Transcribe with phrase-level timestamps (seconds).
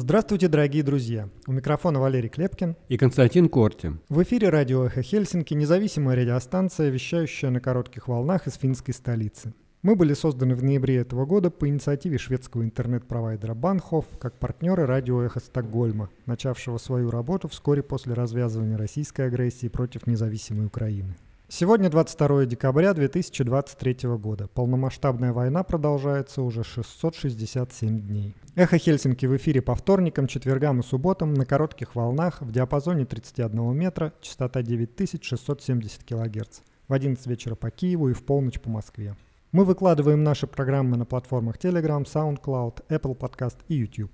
[0.00, 1.28] Здравствуйте, дорогие друзья!
[1.48, 3.96] У микрофона Валерий Клепкин и Константин Корти.
[4.08, 9.54] В эфире радио «Эхо Хельсинки» независимая радиостанция, вещающая на коротких волнах из финской столицы.
[9.82, 15.20] Мы были созданы в ноябре этого года по инициативе шведского интернет-провайдера Банхоф как партнеры радио
[15.20, 21.16] «Эхо Стокгольма», начавшего свою работу вскоре после развязывания российской агрессии против независимой Украины.
[21.50, 24.48] Сегодня 22 декабря 2023 года.
[24.48, 28.36] Полномасштабная война продолжается уже 667 дней.
[28.54, 33.74] Эхо Хельсинки в эфире по вторникам, четвергам и субботам на коротких волнах в диапазоне 31
[33.74, 36.60] метра, частота 9670 кГц.
[36.86, 39.16] В 11 вечера по Киеву и в полночь по Москве.
[39.50, 44.12] Мы выкладываем наши программы на платформах Telegram, SoundCloud, Apple Podcast и YouTube.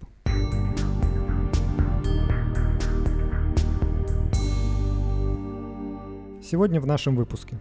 [6.45, 7.57] Сегодня в нашем выпуске.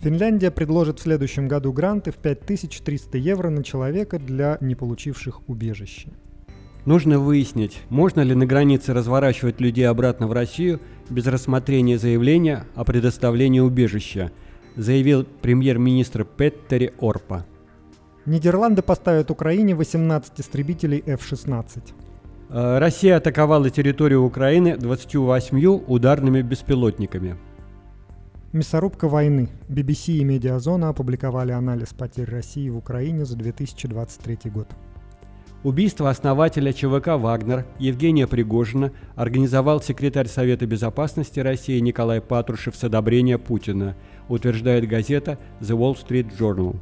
[0.00, 6.08] Финляндия предложит в следующем году гранты в 5300 евро на человека для не получивших убежище.
[6.86, 12.84] Нужно выяснить, можно ли на границе разворачивать людей обратно в Россию без рассмотрения заявления о
[12.84, 14.32] предоставлении убежища,
[14.74, 17.44] заявил премьер-министр Петтери Орпа.
[18.24, 21.92] Нидерланды поставят Украине 18 истребителей F-16.
[22.48, 27.36] Э, Россия атаковала территорию Украины 28 ударными беспилотниками.
[28.54, 29.48] Мясорубка войны.
[29.68, 34.68] BBC и Медиазона опубликовали анализ потерь России в Украине за 2023 год.
[35.64, 43.38] Убийство основателя ЧВК «Вагнер» Евгения Пригожина организовал секретарь Совета Безопасности России Николай Патрушев с одобрения
[43.38, 43.96] Путина,
[44.28, 46.76] утверждает газета The Wall Street Journal.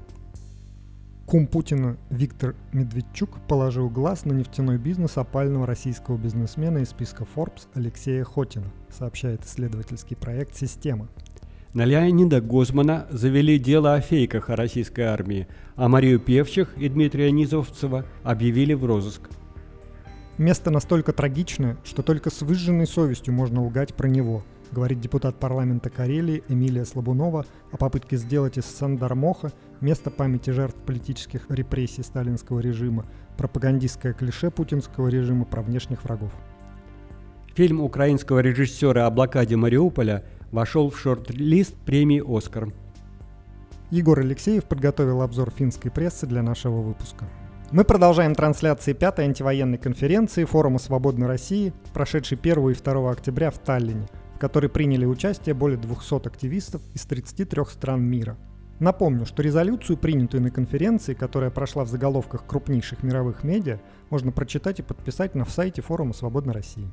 [1.24, 7.66] Кум Путина Виктор Медведчук положил глаз на нефтяной бизнес опального российского бизнесмена из списка Forbes
[7.72, 11.08] Алексея Хотина, сообщает исследовательский проект «Система».
[11.74, 17.30] На Леонида Гозмана завели дело о фейках о российской армии, а Марию Певчих и Дмитрия
[17.30, 19.30] Низовцева объявили в розыск.
[20.36, 25.88] Место настолько трагичное, что только с выжженной совестью можно лгать про него, говорит депутат парламента
[25.88, 29.50] Карелии Эмилия Слабунова о попытке сделать из Сандармоха
[29.80, 33.06] место памяти жертв политических репрессий сталинского режима,
[33.38, 36.32] пропагандистское клише путинского режима про внешних врагов.
[37.54, 42.68] Фильм украинского режиссера о блокаде Мариуполя вошел в шорт-лист премии «Оскар».
[43.90, 47.26] Егор Алексеев подготовил обзор финской прессы для нашего выпуска.
[47.72, 53.58] Мы продолжаем трансляции пятой антивоенной конференции Форума Свободной России, прошедшей 1 и 2 октября в
[53.58, 58.36] Таллине, в которой приняли участие более 200 активистов из 33 стран мира.
[58.78, 63.78] Напомню, что резолюцию, принятую на конференции, которая прошла в заголовках крупнейших мировых медиа,
[64.10, 66.90] можно прочитать и подписать на сайте Форума Свободной России.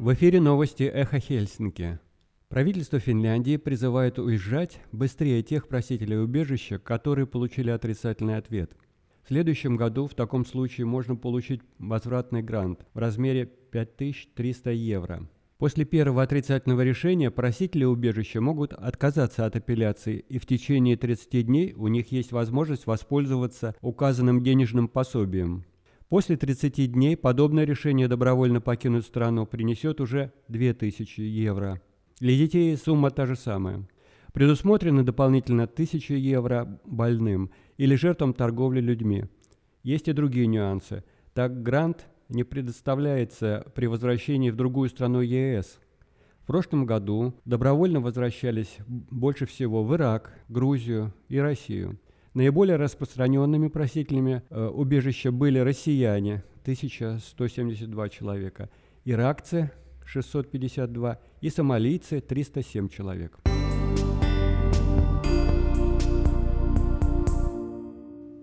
[0.00, 1.98] В эфире новости «Эхо Хельсинки».
[2.48, 8.72] Правительство Финляндии призывает уезжать быстрее тех просителей убежища, которые получили отрицательный ответ.
[9.22, 15.28] В следующем году в таком случае можно получить возвратный грант в размере 5300 евро.
[15.58, 21.74] После первого отрицательного решения просители убежища могут отказаться от апелляции, и в течение 30 дней
[21.74, 25.66] у них есть возможность воспользоваться указанным денежным пособием.
[26.10, 31.80] После 30 дней подобное решение добровольно покинуть страну принесет уже 2000 евро.
[32.18, 33.88] Для детей сумма та же самая.
[34.32, 39.26] Предусмотрены дополнительно 1000 евро больным или жертвам торговли людьми.
[39.84, 41.04] Есть и другие нюансы.
[41.32, 45.78] Так грант не предоставляется при возвращении в другую страну ЕС.
[46.42, 52.00] В прошлом году добровольно возвращались больше всего в Ирак, Грузию и Россию.
[52.32, 58.70] Наиболее распространенными просителями э, убежища были россияне, 1172 человека,
[59.04, 59.72] иракцы,
[60.06, 63.40] 652 и сомалийцы, 307 человек.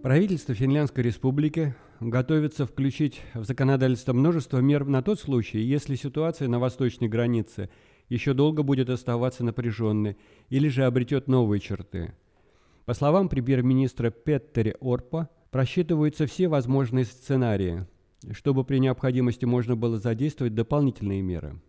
[0.03, 6.59] Правительство Финляндской республики готовится включить в законодательство множество мер на тот случай, если ситуация на
[6.59, 7.69] восточной границе
[8.09, 10.17] еще долго будет оставаться напряженной
[10.49, 12.13] или же обретет новые черты–
[12.87, 17.85] по словам премьер-министра Петтери Орпа, просчитываются все возможные сценарии,
[18.31, 21.59] чтобы при необходимости можно было задействовать дополнительные меры.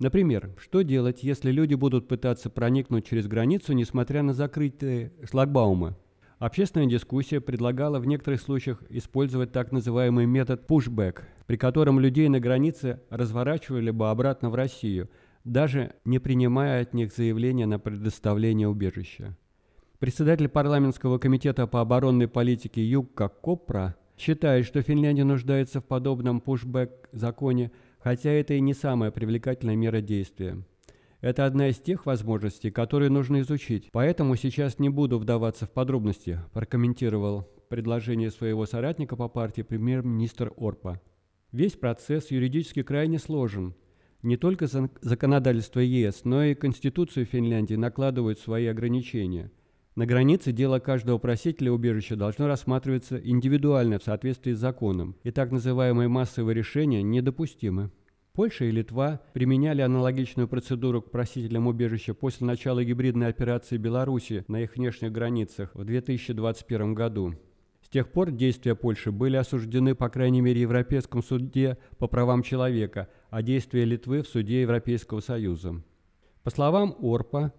[0.00, 5.94] Например, что делать, если люди будут пытаться проникнуть через границу, несмотря на закрытые шлагбаумы?
[6.38, 12.40] Общественная дискуссия предлагала в некоторых случаях использовать так называемый метод pushback, при котором людей на
[12.40, 15.10] границе разворачивали бы обратно в Россию,
[15.44, 19.36] даже не принимая от них заявления на предоставление убежища.
[20.02, 27.70] Председатель парламентского комитета по оборонной политике Юкка Копра считает, что Финляндия нуждается в подобном пушбэк-законе,
[28.00, 30.58] хотя это и не самая привлекательная мера действия.
[31.20, 33.90] Это одна из тех возможностей, которые нужно изучить.
[33.92, 41.00] Поэтому сейчас не буду вдаваться в подробности, прокомментировал предложение своего соратника по партии премьер-министр Орпа.
[41.52, 43.76] Весь процесс юридически крайне сложен.
[44.22, 49.52] Не только законодательство ЕС, но и Конституцию Финляндии накладывают свои ограничения.
[49.94, 55.50] На границе дело каждого просителя убежища должно рассматриваться индивидуально в соответствии с законом, и так
[55.50, 57.90] называемые массовые решения недопустимы.
[58.32, 64.62] Польша и Литва применяли аналогичную процедуру к просителям убежища после начала гибридной операции Беларуси на
[64.62, 67.34] их внешних границах в 2021 году.
[67.82, 73.10] С тех пор действия Польши были осуждены, по крайней мере, Европейском суде по правам человека,
[73.28, 75.82] а действия Литвы в суде Европейского Союза.
[76.42, 77.52] По словам Орпа,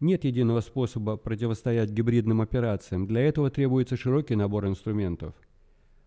[0.00, 3.06] нет единого способа противостоять гибридным операциям.
[3.06, 5.34] Для этого требуется широкий набор инструментов.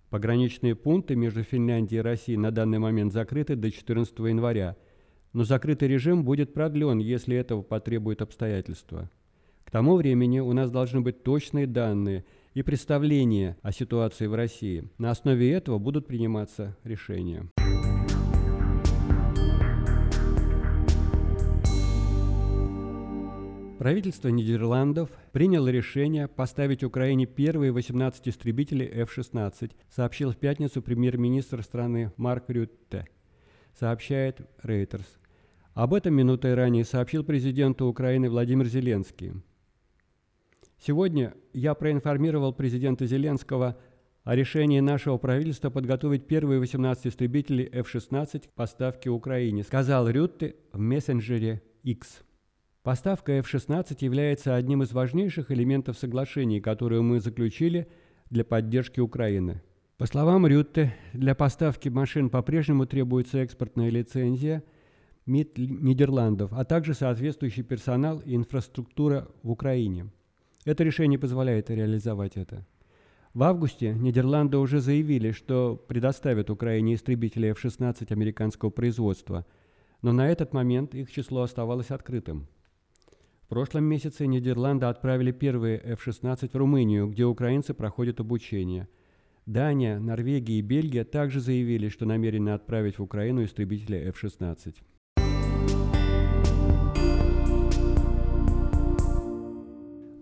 [0.10, 4.76] Пограничные пункты между Финляндией и Россией на данный момент закрыты до 14 января,
[5.34, 9.10] но закрытый режим будет продлен, если этого потребуют обстоятельства.
[9.64, 12.26] К тому времени у нас должны быть точные данные
[12.56, 14.90] и представления о ситуации в России.
[14.98, 17.48] На основе этого будут приниматься решения.
[23.80, 32.12] Правительство Нидерландов приняло решение поставить Украине первые 18 истребителей F-16, сообщил в пятницу премьер-министр страны
[32.18, 33.08] Марк Рютте,
[33.74, 35.06] сообщает Reuters.
[35.76, 39.32] Об этом минутой ранее сообщил президенту Украины Владимир Зеленский.
[40.78, 43.80] Сегодня я проинформировал президента Зеленского
[44.26, 50.80] о решении нашего правительства подготовить первые 18 истребителей F-16 к поставке Украине, сказал Рютте в
[50.80, 52.24] мессенджере X.
[52.84, 57.90] Поставка F-16 является одним из важнейших элементов соглашений, которые мы заключили
[58.30, 59.62] для поддержки Украины.
[59.98, 64.64] По словам Рютте, для поставки машин по-прежнему требуется экспортная лицензия
[65.26, 70.10] МИД Нидерландов, а также соответствующий персонал и инфраструктура в Украине.
[70.64, 72.66] Это решение позволяет реализовать это.
[73.34, 79.46] В августе Нидерланды уже заявили, что предоставят Украине истребители F-16 американского производства,
[80.02, 82.48] но на этот момент их число оставалось открытым.
[83.50, 88.88] В прошлом месяце Нидерланды отправили первые F-16 в Румынию, где украинцы проходят обучение.
[89.48, 94.76] Дания, Норвегия и Бельгия также заявили, что намерены отправить в Украину истребители F-16.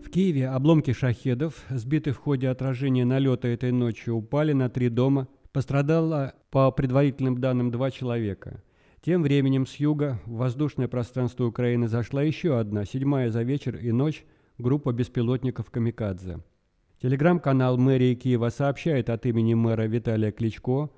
[0.05, 5.27] В Киеве обломки шахедов, сбитые в ходе отражения налета этой ночью, упали на три дома.
[5.51, 8.63] Пострадало, по предварительным данным, два человека.
[9.07, 13.93] Тем временем с юга в воздушное пространство Украины зашла еще одна, седьмая за вечер и
[13.93, 14.25] ночь,
[14.57, 16.39] группа беспилотников «Камикадзе».
[17.01, 20.89] Телеграм-канал мэрии Киева сообщает от имени мэра Виталия Кличко,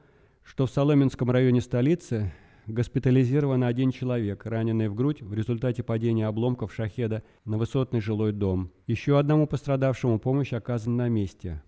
[0.41, 2.33] что в Соломенском районе столицы
[2.65, 8.71] госпитализирован один человек, раненый в грудь в результате падения обломков шахеда на высотный жилой дом.
[8.87, 11.61] Еще одному пострадавшему помощь оказана на месте.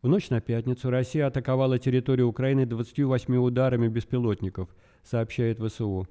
[0.00, 4.68] В ночь на пятницу Россия атаковала территорию Украины 28 ударами беспилотников,
[5.02, 6.08] сообщает ВСУ.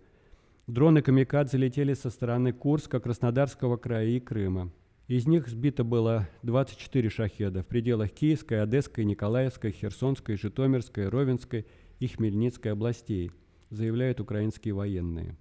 [0.67, 4.71] Дроны «Камикадзе» летели со стороны Курска, Краснодарского края и Крыма.
[5.07, 11.65] Из них сбито было 24 шахеда в пределах Киевской, Одесской, Николаевской, Херсонской, Житомирской, Ровенской
[11.99, 13.31] и Хмельницкой областей,
[13.69, 15.37] заявляют украинские военные.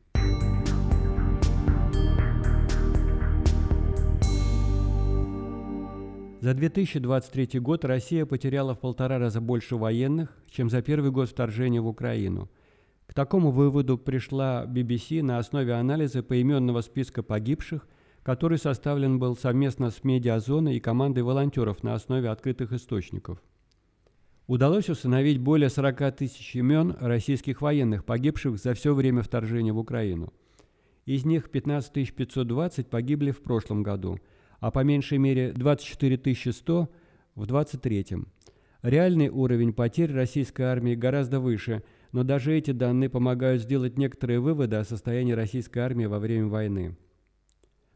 [6.40, 11.80] За 2023 год Россия потеряла в полтора раза больше военных, чем за первый год вторжения
[11.80, 12.48] в Украину.
[13.06, 17.86] К такому выводу пришла BBC на основе анализа поименного списка погибших,
[18.22, 23.42] который составлен был совместно с медиазоной и командой волонтеров на основе открытых источников.
[24.46, 30.32] Удалось установить более 40 тысяч имен российских военных, погибших за все время вторжения в Украину.
[31.04, 34.18] Из них 15 520 погибли в прошлом году–
[34.60, 36.88] а по меньшей мере 24 100
[37.34, 38.26] в 23 -м.
[38.82, 41.82] Реальный уровень потерь российской армии гораздо выше,
[42.12, 46.96] но даже эти данные помогают сделать некоторые выводы о состоянии российской армии во время войны.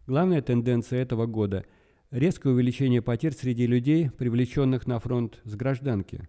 [0.07, 1.65] Главная тенденция этого года–
[2.11, 6.29] резкое увеличение потерь среди людей, привлеченных на фронт с гражданки.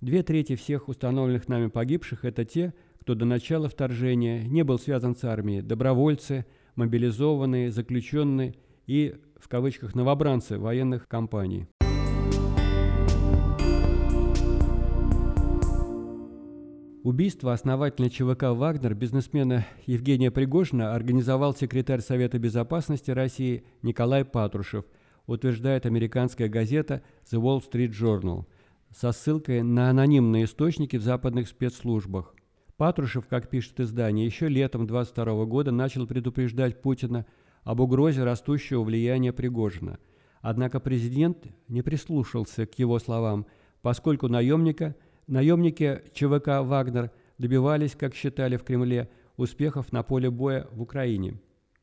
[0.00, 5.16] Две трети всех установленных нами погибших– это те, кто до начала вторжения не был связан
[5.16, 8.54] с армией, добровольцы, мобилизованные, заключенные
[8.86, 11.66] и в кавычках новобранцы военных компаний.
[17.02, 24.84] Убийство основателя ЧВК «Вагнер» бизнесмена Евгения Пригожина организовал секретарь Совета Безопасности России Николай Патрушев,
[25.26, 28.44] утверждает американская газета The Wall Street Journal
[28.94, 32.34] со ссылкой на анонимные источники в западных спецслужбах.
[32.76, 37.24] Патрушев, как пишет издание, еще летом 22 года начал предупреждать Путина
[37.62, 39.98] об угрозе растущего влияния Пригожина.
[40.42, 43.46] Однако президент не прислушался к его словам,
[43.80, 44.96] поскольку наемника,
[45.26, 51.40] наемники ЧВК «Вагнер» добивались, как считали в Кремле, успехов на поле боя в Украине.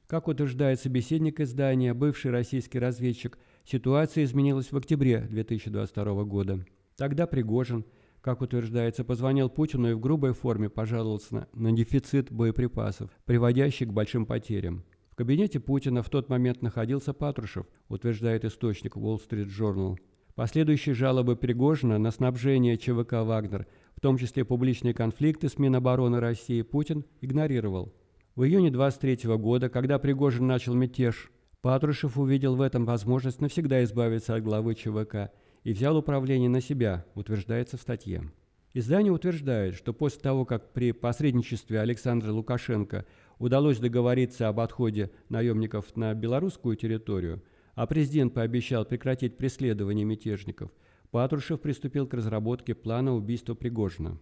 [0.07, 6.65] Как утверждает собеседник издания, бывший российский разведчик, ситуация изменилась в октябре 2022 года.
[6.95, 7.85] Тогда Пригожин,
[8.21, 14.25] как утверждается, позвонил Путину и в грубой форме пожаловался на дефицит боеприпасов, приводящий к большим
[14.25, 14.83] потерям.
[15.11, 19.97] В кабинете Путина в тот момент находился Патрушев, утверждает источник Wall Street Journal.
[20.37, 23.65] Последующие жалобы Пригожина на снабжение ЧВК «Вагнер»,
[23.95, 27.91] в том числе публичные конфликты с Минобороны России, Путин игнорировал.
[28.35, 31.31] В июне 23 года, когда Пригожин начал мятеж,
[31.63, 35.31] Патрушев увидел в этом возможность навсегда избавиться от главы ЧВК
[35.63, 38.31] и взял управление на себя, утверждается в статье.
[38.75, 43.07] Издание утверждает, что после того, как при посредничестве Александра Лукашенко
[43.39, 47.41] удалось договориться об отходе наемников на белорусскую территорию,
[47.77, 50.71] а президент пообещал прекратить преследование мятежников,
[51.11, 54.17] Патрушев приступил к разработке плана убийства Пригожина.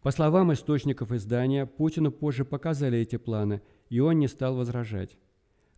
[0.00, 5.18] По словам источников издания, Путину позже показали эти планы, и он не стал возражать.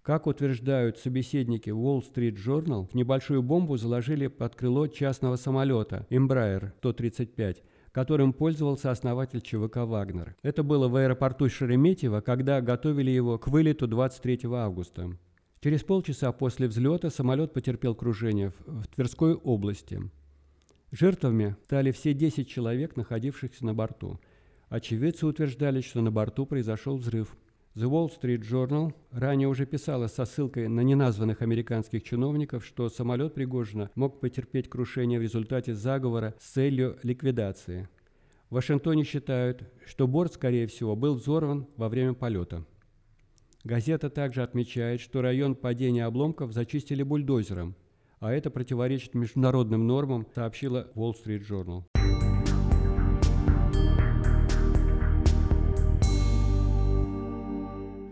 [0.02, 7.64] Как утверждают собеседники Wall Street Journal, небольшую бомбу заложили под крыло частного самолета Embraer 135,
[7.90, 10.37] которым пользовался основатель ЧВК «Вагнер».
[10.42, 15.18] Это было в аэропорту Шереметьево, когда готовили его к вылету 23 августа.
[15.66, 20.00] Через полчаса после взлета самолет потерпел крушение в Тверской области.
[20.92, 24.20] Жертвами стали все 10 человек, находившихся на борту.
[24.68, 27.37] Очевидцы утверждали, что на борту произошел взрыв.
[27.75, 33.35] The Wall Street Journal ранее уже писала со ссылкой на неназванных американских чиновников, что самолет
[33.35, 37.88] Пригожина мог потерпеть крушение в результате заговора с целью ликвидации.
[38.50, 42.64] В Вашингтоне считают, что борт, скорее всего, был взорван во время полета.
[43.66, 47.75] Газета также отмечает, что район падения обломков зачистили бульдозером–
[48.20, 51.82] а это противоречит международным нормам, сообщила Wall Street Journal.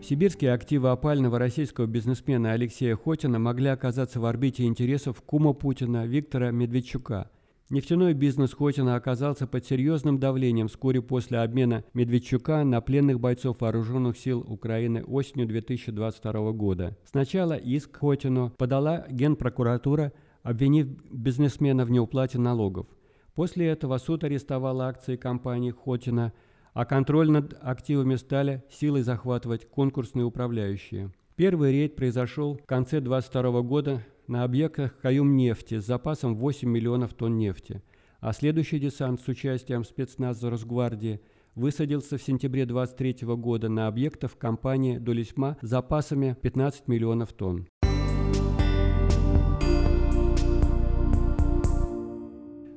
[0.02, 6.50] Сибирские активы опального российского бизнесмена Алексея Хотина могли оказаться в орбите интересов кума Путина Виктора
[6.50, 7.30] Медведчука–
[7.70, 14.18] Нефтяной бизнес Хотина оказался под серьезным давлением вскоре после обмена Медведчука на пленных бойцов вооруженных
[14.18, 16.94] сил Украины осенью 2022 года.
[17.06, 22.86] Сначала иск Хотину подала Генпрокуратура, обвинив бизнесмена в неуплате налогов.
[23.34, 26.34] После этого суд арестовал акции компании Хотина,
[26.74, 31.12] а контроль над активами стали силой захватывать конкурсные управляющие.
[31.34, 37.36] Первый рейд произошел в конце 2022 года на объектах Каюм-нефти с запасом 8 миллионов тонн
[37.36, 37.82] нефти,
[38.20, 41.20] а следующий десант с участием спецназа Росгвардии
[41.54, 47.68] высадился в сентябре 23 года на объектах компании Долесьма с запасами 15 миллионов тонн.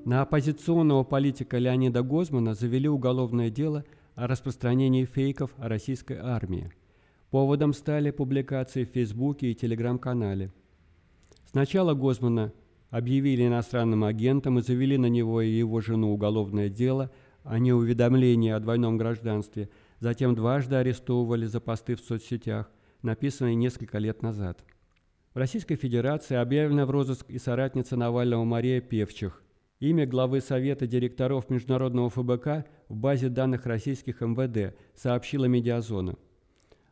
[0.05, 3.83] На оппозиционного политика Леонида Гозмана завели уголовное дело
[4.15, 6.71] о распространении фейков о российской армии.
[7.29, 10.51] Поводом стали публикации в Фейсбуке и Телеграм-канале–
[11.57, 12.53] Сначала Гозмана
[12.91, 17.09] объявили иностранным агентом и завели на него и его жену уголовное дело
[17.43, 22.69] о неуведомлении о двойном гражданстве, затем дважды арестовывали за посты в соцсетях,
[23.01, 24.63] написанные несколько лет назад.
[25.33, 29.41] В Российской Федерации объявлена в розыск и соратница Навального Мария Певчих.
[29.79, 36.17] Имя главы Совета директоров Международного ФБК в базе данных российских МВД, сообщила Медиазона.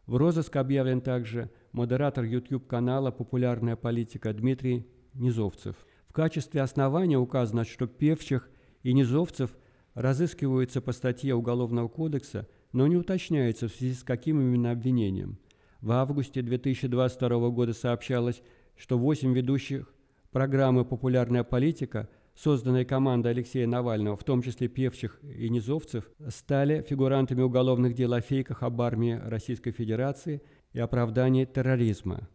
[0.08, 5.76] В розыск объявлен также модератор YouTube-канала «Популярная политика» Дмитрий Низовцев.
[6.08, 8.48] В качестве основания указано, что Певчих
[8.84, 9.58] и Низовцев
[9.96, 15.40] разыскиваются по статье Уголовного кодекса, но не уточняется в связи с каким именно обвинением.
[15.82, 18.44] В августе 2022 года сообщалось,
[18.76, 19.92] что восемь ведущих
[20.32, 27.42] программы «Популярная политика» созданной командой Алексея Навального, в том числе певчих и низовцев, стали фигурантами
[27.42, 30.42] уголовных дел о фейках об армии Российской Федерации–
[30.75, 32.27] и оправдании терроризма.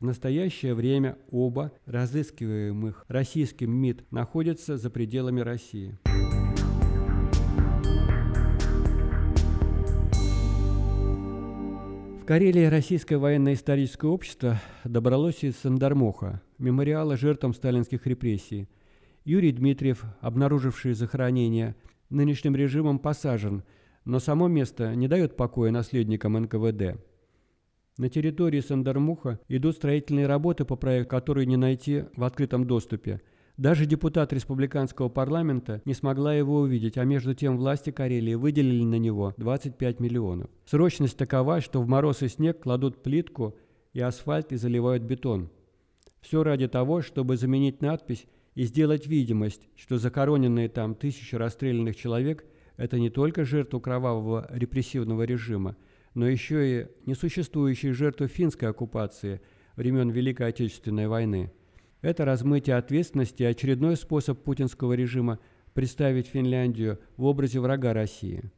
[0.00, 5.98] В настоящее время оба разыскиваемых российским МИД находятся за пределами России.
[12.20, 18.68] В Карелии Российское военно-историческое общество добралось из Сандармоха, мемориала жертвам сталинских репрессий.
[19.26, 21.74] Юрий Дмитриев, обнаруживший захоронение
[22.10, 23.64] нынешним режимом, посажен,
[24.04, 27.00] но само место не дает покоя наследникам НКВД.
[27.98, 33.20] На территории Сандармуха идут строительные работы по проекту, которые не найти в открытом доступе.
[33.56, 38.98] Даже депутат республиканского парламента не смогла его увидеть, а между тем власти Карелии выделили на
[39.00, 40.50] него 25 миллионов.
[40.66, 43.56] Срочность такова, что в мороз и снег кладут плитку
[43.92, 45.50] и асфальт и заливают бетон.
[46.20, 52.44] Все ради того, чтобы заменить надпись и сделать видимость, что захороненные там тысячи расстрелянных человек–
[52.76, 55.76] это не только жертву кровавого репрессивного режима,
[56.14, 59.40] но еще и несуществующие жертвы финской оккупации
[59.76, 61.52] времен Великой Отечественной войны–
[62.00, 65.38] это размытие ответственности очередной способ путинского режима
[65.74, 68.50] представить Финляндию в образе врага России.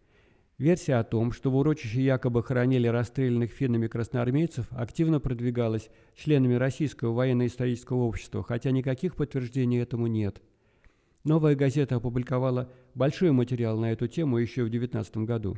[0.59, 7.12] Версия о том, что в урочище якобы хоронили расстрелянных финнами красноармейцев, активно продвигалась членами Российского
[7.12, 10.43] военно-исторического общества, хотя никаких подтверждений этому нет.
[11.23, 15.57] Новая газета опубликовала большой материал на эту тему еще в 2019 году.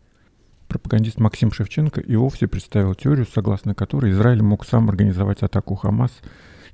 [0.68, 6.12] Пропагандист Максим Шевченко и вовсе представил теорию, согласно которой Израиль мог сам организовать атаку Хамас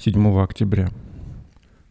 [0.00, 0.90] 7 октября–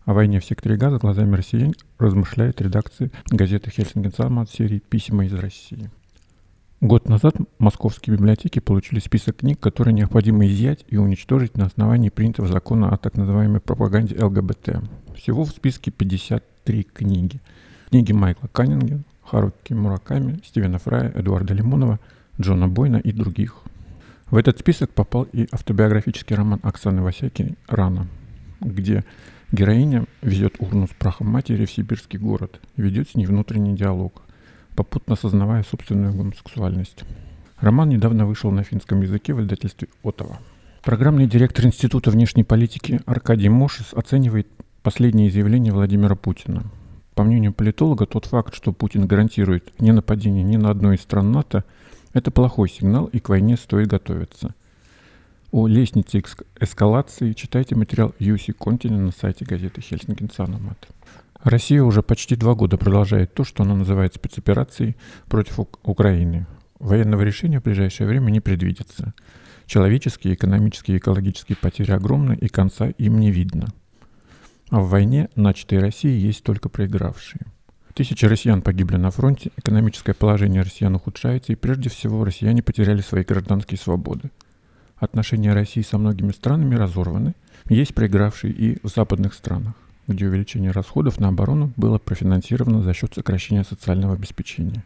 [0.06, 5.34] о войне в секторе газа глазами россиян размышляет редакция газеты «Хельсинген от серии «Письма из
[5.34, 5.90] России».
[6.84, 12.50] Год назад московские библиотеки получили список книг, которые необходимо изъять и уничтожить на основании принятого
[12.50, 14.82] закона о так называемой пропаганде ЛГБТ.
[15.16, 17.40] Всего в списке 53 книги.
[17.90, 22.02] Книги Майкла Каннингена, Харуки Мураками, Стивена Фрая, Эдуарда Лимонова,
[22.42, 23.62] Джона Бойна и других.
[24.30, 28.10] В этот список попал и автобиографический роман Оксаны Васякиной «Рана»,
[28.60, 29.06] где
[29.54, 34.24] Героиня везет урну с прахом матери в сибирский город и ведет с ней внутренний диалог,
[34.76, 37.04] попутно осознавая собственную гомосексуальность.
[37.60, 40.40] Роман недавно вышел на финском языке в издательстве «Отова».
[40.84, 44.48] Программный директор Института внешней политики Аркадий Мошис оценивает
[44.82, 46.64] последние заявления Владимира Путина.
[47.16, 51.32] По мнению политолога, тот факт, что Путин гарантирует не нападение ни на одну из стран
[51.32, 51.64] НАТО,
[52.14, 54.54] это плохой сигнал, и к войне стоит готовиться–
[55.54, 56.24] о лестнице
[56.60, 60.88] эскалации читайте материал Юси Контина на сайте газеты Хельсинки Санамат.
[61.44, 64.96] Россия уже почти два года продолжает то, что она называет спецоперацией
[65.28, 66.48] против Украины.
[66.80, 69.14] Военного решения в ближайшее время не предвидится.
[69.66, 73.68] Человеческие, экономические и экологические потери огромны, и конца им не видно.
[74.70, 77.46] А в войне, начатой России, есть только проигравшие.
[77.94, 83.24] Тысячи россиян погибли на фронте, экономическое положение россиян ухудшается, и прежде всего россияне потеряли свои
[83.24, 84.32] гражданские свободы–
[85.04, 87.36] отношения России со многими странами разорваны.
[87.70, 89.74] Есть проигравшие и в западных странах,
[90.08, 94.84] где увеличение расходов на оборону было профинансировано за счет сокращения социального обеспечения.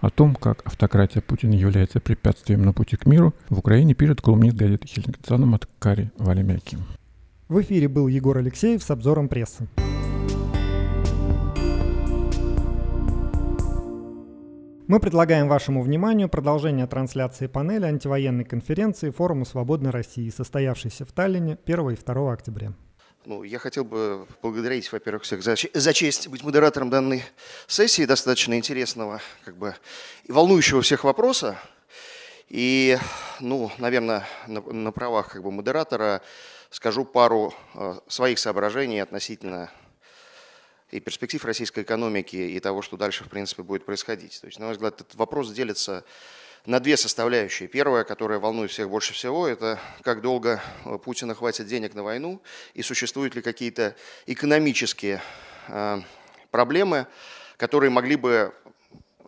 [0.00, 4.56] О том, как автократия Путина является препятствием на пути к миру, в Украине пишет колумнист
[4.56, 6.78] газеты Хельсинкицаном от Кари Валемяки.
[7.48, 9.68] В эфире был Егор Алексеев с обзором прессы.
[14.86, 21.56] Мы предлагаем вашему вниманию продолжение трансляции панели антивоенной конференции Форума Свободной России, состоявшейся в Таллине
[21.64, 22.74] 1 и 2 октября.
[23.26, 27.24] Ну, я хотел бы поблагодарить, во-первых, всех за, за честь быть модератором данной
[27.66, 29.74] сессии, достаточно интересного как бы,
[30.24, 31.58] и волнующего всех вопроса.
[32.50, 32.98] И,
[33.40, 36.20] ну, наверное, на, на правах как бы, модератора
[36.68, 39.70] скажу пару э, своих соображений относительно
[40.90, 44.38] и перспектив российской экономики, и того, что дальше, в принципе, будет происходить.
[44.38, 46.04] То есть, на мой взгляд, этот вопрос делится
[46.66, 47.68] на две составляющие.
[47.68, 52.40] Первая, которая волнует всех больше всего, это как долго э, Путина хватит денег на войну
[52.72, 53.94] и существуют ли какие-то
[54.26, 55.20] экономические
[55.68, 56.00] э,
[56.50, 57.06] проблемы,
[57.58, 58.54] которые могли бы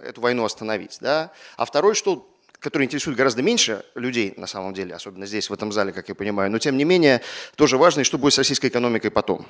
[0.01, 0.99] эту войну остановить.
[1.01, 1.31] Да?
[1.57, 5.73] А второй, что который интересует гораздо меньше людей, на самом деле, особенно здесь, в этом
[5.73, 7.21] зале, как я понимаю, но тем не менее
[7.55, 9.47] тоже важно, что будет с российской экономикой потом.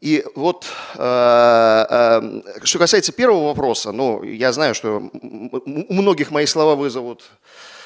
[0.00, 6.44] И вот, э, э, что касается первого вопроса, ну, я знаю, что у многих мои
[6.44, 7.24] слова вызовут,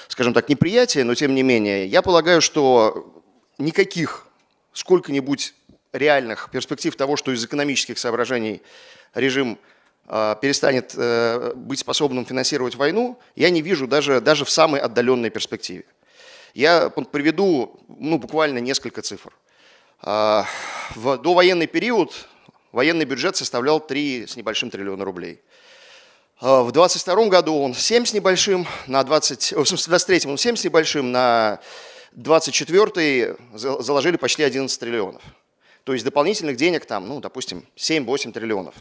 [0.09, 3.13] скажем так, неприятие, но тем не менее, я полагаю, что
[3.59, 4.27] никаких
[4.73, 5.55] сколько-нибудь
[5.93, 8.61] реальных перспектив того, что из экономических соображений
[9.15, 9.57] режим
[10.09, 10.97] э, перестанет
[11.57, 15.85] быть способным финансировать войну, я не вижу даже, даже в самой отдаленной перспективе.
[16.55, 19.33] Я приведу ну, буквально несколько цифр.
[20.03, 20.47] А,
[20.95, 22.27] в довоенный период
[22.73, 25.41] военный бюджет составлял 3 с небольшим триллиона рублей.
[26.41, 30.65] А, в 22 году он 7 с небольшим, на 20, в 23 он 7 с
[30.65, 31.61] небольшим, на
[32.13, 35.23] 24 заложили почти 11 триллионов.
[35.85, 38.75] То есть дополнительных денег там, ну, допустим, 7-8 триллионов.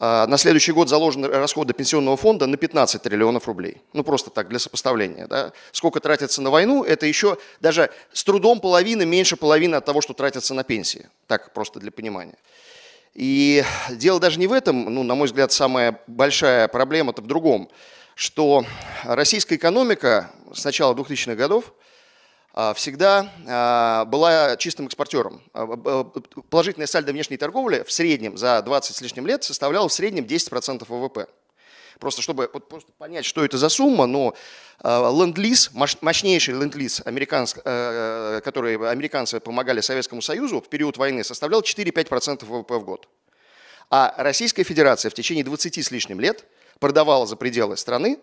[0.00, 3.80] А, на следующий год заложены расходы пенсионного фонда на 15 триллионов рублей.
[3.92, 5.26] Ну, просто так, для сопоставления.
[5.26, 5.52] Да?
[5.72, 10.12] Сколько тратится на войну, это еще даже с трудом половины, меньше половины от того, что
[10.12, 11.08] тратится на пенсии.
[11.26, 12.36] Так, просто для понимания.
[13.14, 17.70] И дело даже не в этом, ну, на мой взгляд, самая большая проблема-то в другом,
[18.16, 18.64] что
[19.04, 21.72] российская экономика с начала 2000-х годов–
[22.74, 25.42] всегда а, была чистым экспортером.
[25.52, 26.04] А,
[26.50, 30.84] положительная сальдо внешней торговли в среднем за 20 с лишним лет составляла в среднем 10%
[30.86, 31.26] ВВП.
[31.98, 34.34] Просто чтобы вот, просто понять, что это за сумма, но
[34.82, 42.78] ленд-лиз, мощнейший ленд-лиз, э, который американцы помогали Советскому Союзу в период войны, составлял 4-5% ВВП
[42.78, 43.08] в год.
[43.90, 46.44] А Российская Федерация в течение 20 с лишним лет
[46.78, 48.18] продавала за пределы страны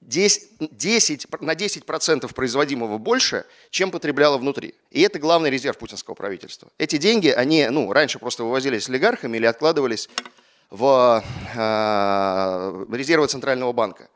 [0.00, 4.74] 10, 10, на 10% производимого больше, чем потребляла внутри.
[4.90, 6.68] И это главный резерв путинского правительства.
[6.78, 10.08] Эти деньги, они ну, раньше просто вывозились олигархами или откладывались
[10.70, 14.08] в э, резервы Центрального банка.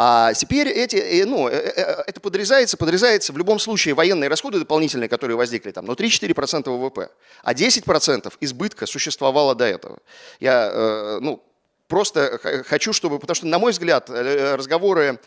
[0.00, 4.60] А теперь эти, э, ну, э, э, это подрезается, подрезается в любом случае военные расходы
[4.60, 7.10] дополнительные, которые возникли там, но 3-4% ВВП.
[7.42, 9.98] А 10% избытка существовало до этого.
[10.38, 11.42] Я, ну,
[11.88, 15.18] просто хочу, чтобы, потому что, на мой взгляд, э, разговоры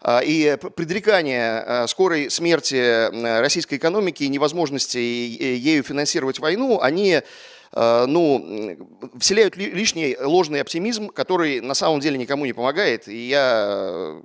[0.00, 7.22] а, и предрекание а, скорой смерти российской экономики и невозможности ею финансировать войну, они
[7.72, 8.78] а, ну,
[9.18, 14.20] вселяют лишний ложный оптимизм, который на самом деле никому не помогает, и я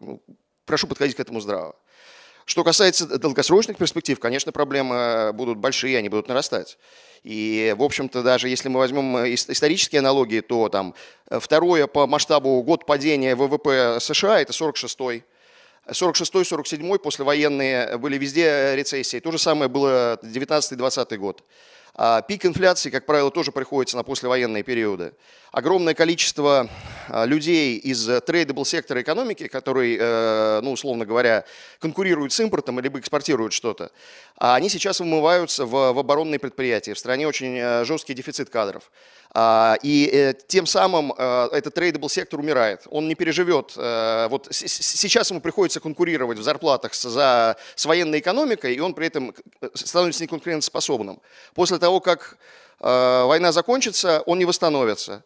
[0.66, 1.76] прошу подходить к этому здраво.
[2.46, 6.78] Что касается долгосрочных перспектив, конечно, проблемы будут большие, они будут нарастать.
[7.24, 10.96] И, в общем-то, даже если мы возьмем э, исторические аналогии, то там
[11.30, 15.24] э, второе по масштабу год падения ВВП США– это 46-й.
[15.88, 19.20] 46-47 послевоенные были везде рецессии.
[19.20, 21.44] То же самое было 19-20 год.
[21.94, 25.14] А пик инфляции, как правило, тоже приходится на послевоенные периоды.
[25.52, 26.70] Огромное количество
[27.10, 31.44] а, людей из tradable сектора экономики, которые, э, ну, условно говоря,
[31.80, 33.92] конкурируют с импортом либо экспортируют что-то,
[34.38, 36.94] а они сейчас вымываются в, в оборонные предприятия.
[36.94, 38.90] В стране очень э, жесткий дефицит кадров.
[39.34, 42.82] А, и э, тем самым этот tradable сектор умирает.
[42.90, 43.76] Он не переживет.
[43.76, 49.34] Вот сейчас ему приходится конкурировать в зарплатах за, с военной экономикой, и он при этом
[49.74, 51.22] становится неконкурентоспособным.
[51.54, 52.38] После того, как
[52.80, 55.24] э, война закончится, он не восстановится.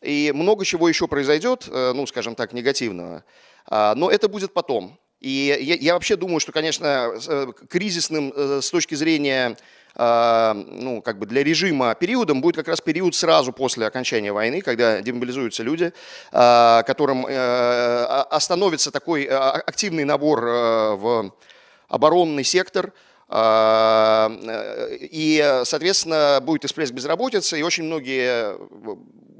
[0.00, 3.24] И много чего еще произойдет, э, ну, скажем так, негативного.
[3.66, 4.98] А, но это будет потом.
[5.20, 8.32] И я, я вообще думаю, что, конечно, э, кризисным
[8.62, 9.56] с точки зрения
[9.96, 15.00] ну, как бы для режима периодом будет как раз период сразу после окончания войны, когда
[15.00, 15.92] демобилизуются люди,
[16.30, 21.34] которым остановится такой активный набор в
[21.88, 22.92] оборонный сектор–
[23.32, 24.28] а,
[24.98, 28.56] и, соответственно, будет всплеск безработицы, и очень многие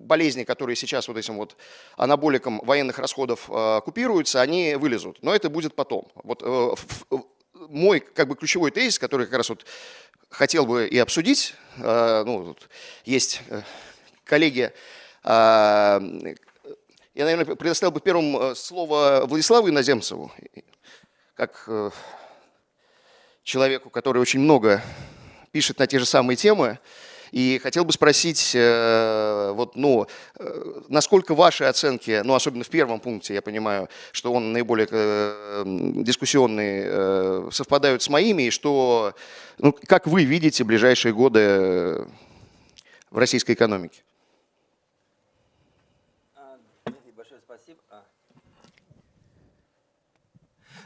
[0.06, 1.56] болезни, которые сейчас вот этим вот
[1.96, 5.18] анаболиком военных расходов а, купируются, они вылезут.
[5.22, 6.06] Но это будет потом.
[6.14, 7.16] Вот э,
[7.70, 9.64] мой как бы ключевой тезис, который как раз вот
[10.28, 12.56] хотел бы и обсудить, а, ну,
[13.04, 13.62] есть э,
[14.24, 14.72] коллеги,
[15.22, 16.00] я,
[17.14, 20.32] наверное, предоставил бы первым э, слово Владиславу Иноземцеву,
[21.34, 21.68] как
[23.42, 24.82] человеку, который очень много
[25.50, 26.78] пишет на те же самые темы.
[27.32, 30.06] И хотел бы спросить, э, вот, ну,
[30.38, 35.62] э, насколько ваши оценки, ну, особенно в первом пункте, я понимаю, что он наиболее э,
[35.66, 39.14] дискуссионный, совпадают с моими, и что,
[39.58, 42.06] ну, как вы видите ближайшие годы
[43.10, 44.02] в российской экономике?
[46.36, 46.40] Э,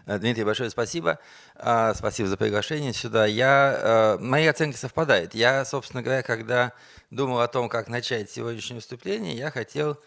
[0.06, 1.18] Дмитрий, большое спасибо.
[1.54, 3.24] А, спасибо за приглашение сюда.
[3.24, 5.34] Я, э, мои оценки совпадают.
[5.34, 6.72] Я, собственно говоря, когда
[7.10, 9.98] думал о том, как начать сегодняшнее выступление, я хотел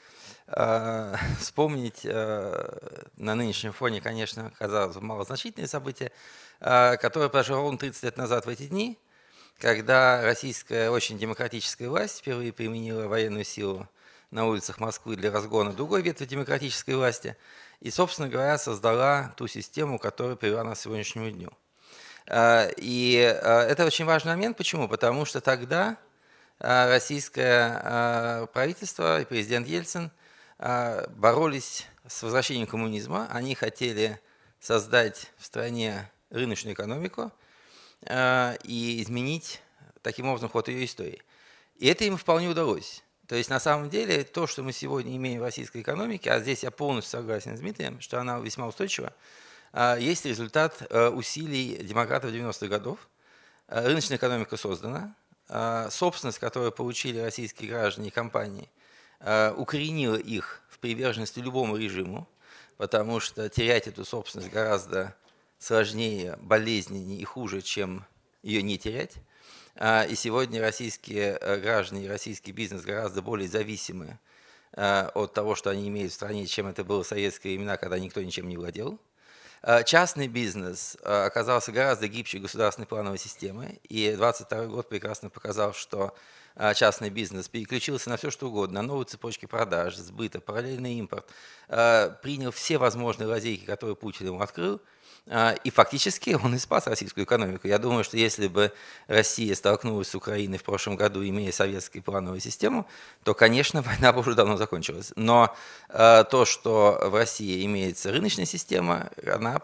[0.49, 6.12] э, вспомнить на нынешнем фоне, конечно, казалось малозначительные события,
[6.60, 8.99] которые произошло ровно 30 лет назад в эти дни,
[9.60, 13.88] когда российская очень демократическая власть впервые применила военную силу
[14.29, 17.36] на улицах Москвы для разгона другой ветви демократической власти–
[17.79, 21.51] и, собственно говоря, создала ту систему, которая привела нас к сегодняшнему дню.
[22.29, 24.57] А, и а, это очень важный момент.
[24.57, 24.87] Почему?
[24.87, 25.97] Потому что тогда
[26.59, 30.11] а, российское правительство и президент Ельцин
[30.59, 33.27] боролись с возвращением коммунизма.
[33.31, 34.19] Они хотели
[34.59, 37.31] создать в стране рыночную экономику
[38.09, 39.61] и изменить
[40.01, 41.21] таким образом ход ее истории.
[41.75, 43.03] И это им вполне удалось.
[43.27, 46.63] То есть на самом деле то, что мы сегодня имеем в российской экономике, а здесь
[46.63, 49.13] я полностью согласен с Дмитрием, что она весьма устойчива,
[49.73, 52.99] а, есть результат э, усилий демократов 90-х годов.
[53.67, 55.13] Э, рыночная экономика создана,
[55.49, 58.69] а, собственность, которую получили российские граждане и компании,
[59.19, 62.29] э, укоренила их в приверженности любому режиму,
[62.77, 65.15] потому что терять эту собственность гораздо
[65.59, 68.05] сложнее, болезненнее и хуже, чем
[68.41, 69.15] ее не терять.
[69.79, 74.17] А, и сегодня российские э, граждане российский бизнес гораздо более зависимы
[74.73, 77.99] э, от того, что они имеют в стране, чем это было в советские времена, когда
[77.99, 78.99] никто ничем не владел.
[79.61, 86.15] А, частный бизнес оказался гораздо гибче государственной плановой системы, и 2022 год прекрасно показал, что
[86.73, 91.29] частный бизнес переключился на все, что угодно, на новые цепочки продаж, сбыта, параллельный импорт,
[91.67, 94.96] принял все возможные лазейки, которые Путин ему открыл– а,
[95.63, 97.67] и фактически он и спас российскую экономику.
[97.67, 98.71] Я думаю, что если бы
[99.07, 102.87] Россия столкнулась с Украиной в прошлом году, имея советскую плановую систему,
[103.23, 105.11] то, конечно, война бы уже давно закончилась.
[105.15, 105.53] Но
[105.89, 109.61] э, то, что в России имеется рыночная система, она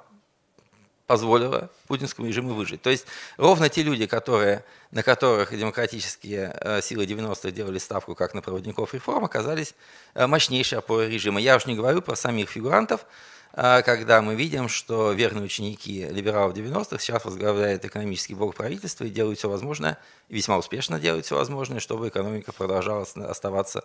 [1.08, 2.82] позволила путинскому режиму выжить.
[2.82, 3.06] То есть
[3.38, 8.93] ровно те люди, которые, на которых демократические э, силы 90-х делали ставку как на проводников
[8.93, 9.76] реформ, оказались
[10.13, 11.39] мощнейшей опорой режима.
[11.39, 16.56] Я уж не говорю про самих фигурантов, а когда мы видим, что верные ученики либералов
[16.56, 21.80] 90-х сейчас возглавляют экономический блок правительства и делают все возможное, весьма успешно делают все возможное,
[21.80, 23.84] чтобы экономика продолжала оставаться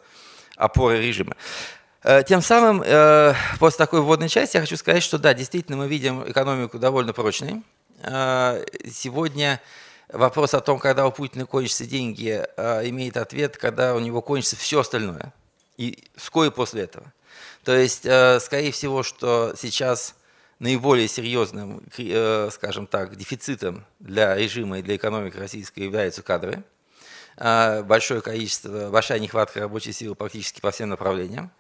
[0.57, 1.37] опорой режима.
[2.03, 5.89] Э, тем самым, э, после такой вводной части я хочу сказать, что да, действительно мы
[5.89, 7.63] видим экономику довольно прочной.
[8.03, 9.61] Э, сегодня
[10.09, 14.81] вопрос о том, когда у Путина кончатся деньги, имеет ответ, когда у него кончится все
[14.81, 15.33] остальное.
[15.77, 17.13] И вскоре после этого.
[17.69, 20.15] То есть, э, скорее всего, что сейчас
[20.59, 26.65] наиболее серьезным, э, скажем так, дефицитом для режима и для экономики российской являются кадры.
[27.37, 31.51] Э, большое количество, большая нехватка рабочей силы практически по всем направлениям.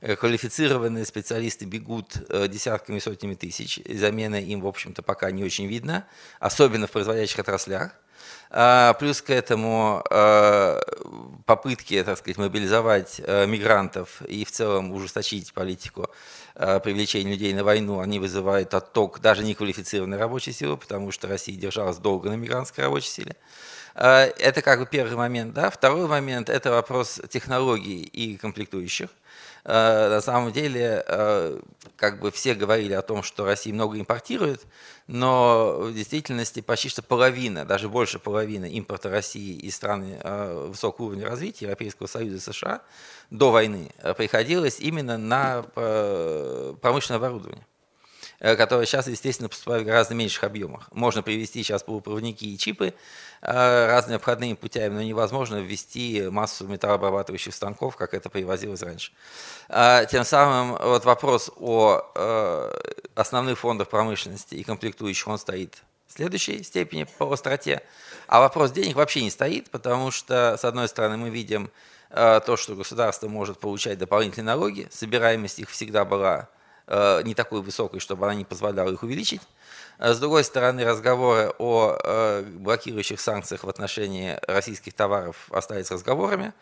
[0.00, 2.14] Квалифицированные специалисты бегут
[2.48, 6.06] десятками, сотнями тысяч, замены им, в общем-то, пока не очень видно,
[6.40, 7.92] особенно в производящих отраслях.
[8.98, 10.02] Плюс к этому
[11.48, 16.10] попытки, так сказать, мобилизовать а, мигрантов и в целом ужесточить политику
[16.82, 21.98] привлечения людей на войну, они вызывают отток даже неквалифицированной рабочей силы, потому что Россия держалась
[21.98, 23.36] долго на мигрантской рабочей силе.
[23.94, 25.54] Это как бы первый момент.
[25.54, 25.70] Да?
[25.70, 29.08] Второй момент– это вопрос технологий и комплектующих.
[29.70, 31.60] Э, на самом деле, э,
[31.96, 34.62] как бы все говорили о том, что Россия много импортирует,
[35.08, 41.08] но в действительности почти что половина, даже больше половины импорта России из стран э, высокого
[41.08, 42.80] уровня развития, Европейского Союза США,
[43.30, 45.62] до войны приходилось именно на
[46.80, 47.66] промышленное оборудование
[48.38, 50.88] которое сейчас, естественно, поступает в гораздо меньших объемах.
[50.92, 52.94] Можно привести сейчас полупроводники и чипы,
[53.40, 59.12] Э, разными обходными путями, но невозможно ввести массу металлообрабатывающих станков, как это привозилось раньше.
[59.68, 62.72] А, тем самым вот вопрос о э,
[63.14, 67.82] основных фондах промышленности и комплектующих, он стоит в следующей степени по остроте.
[68.26, 71.70] А вопрос денег вообще не стоит, потому что, с одной стороны, мы видим
[72.10, 76.48] э, то, что государство может получать дополнительные налоги, собираемость их всегда была
[76.88, 79.42] не такой высокой, чтобы она не позволяла их увеличить.
[79.98, 86.52] Э, с другой стороны, разговоры о э, блокирующих санкциях в отношении российских товаров остались разговорами.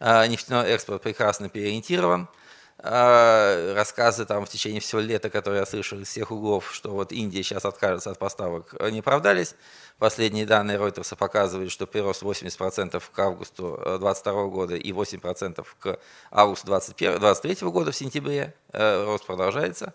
[0.00, 2.28] Э, нефтяной экспорт прекрасно переориентирован.
[2.78, 7.42] Рассказы там в течение всего лета, которые я слышал из всех углов, что вот Индия
[7.42, 9.54] сейчас откажется от поставок, не оправдались.
[9.98, 15.98] Последние данные Reuters показывают, что прирост 80% к августу 2022 года и 8% к
[16.30, 18.54] августу 2023 года в сентябре.
[18.72, 19.94] Рост продолжается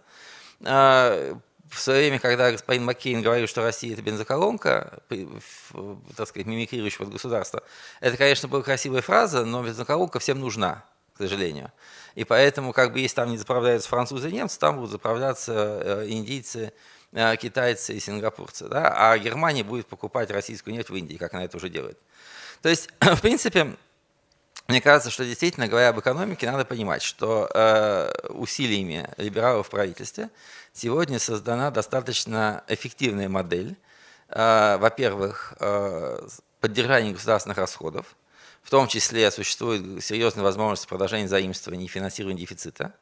[1.71, 5.03] в свое время, когда господин Маккейн говорил, что Россия это бензоколонка,
[6.17, 7.61] так сказать, мимикрирующая под государство,
[7.99, 10.83] это, конечно, была красивая фраза, но бензоколонка всем нужна,
[11.19, 11.69] к сожалению.
[12.15, 16.05] И поэтому, как бы, если там не заправляются французы и немцы, там будут заправляться э,
[16.07, 16.71] индийцы,
[17.11, 18.69] э, китайцы и сингапурцы.
[18.69, 18.93] Да?
[18.95, 21.99] А Германия будет покупать российскую нефть в Индии, как она это уже делает.
[22.61, 23.75] То есть, в принципе,
[24.69, 30.29] мне кажется, что действительно, говоря об экономике, надо понимать, что э, усилиями либералов в правительстве
[30.71, 33.75] сегодня создана достаточно эффективная модель,
[34.29, 36.27] э, во-первых, э,
[36.61, 38.15] поддержания государственных расходов,
[38.69, 42.93] в том числе существует серьезная возможность продолжения заимствования и финансирования дефицита.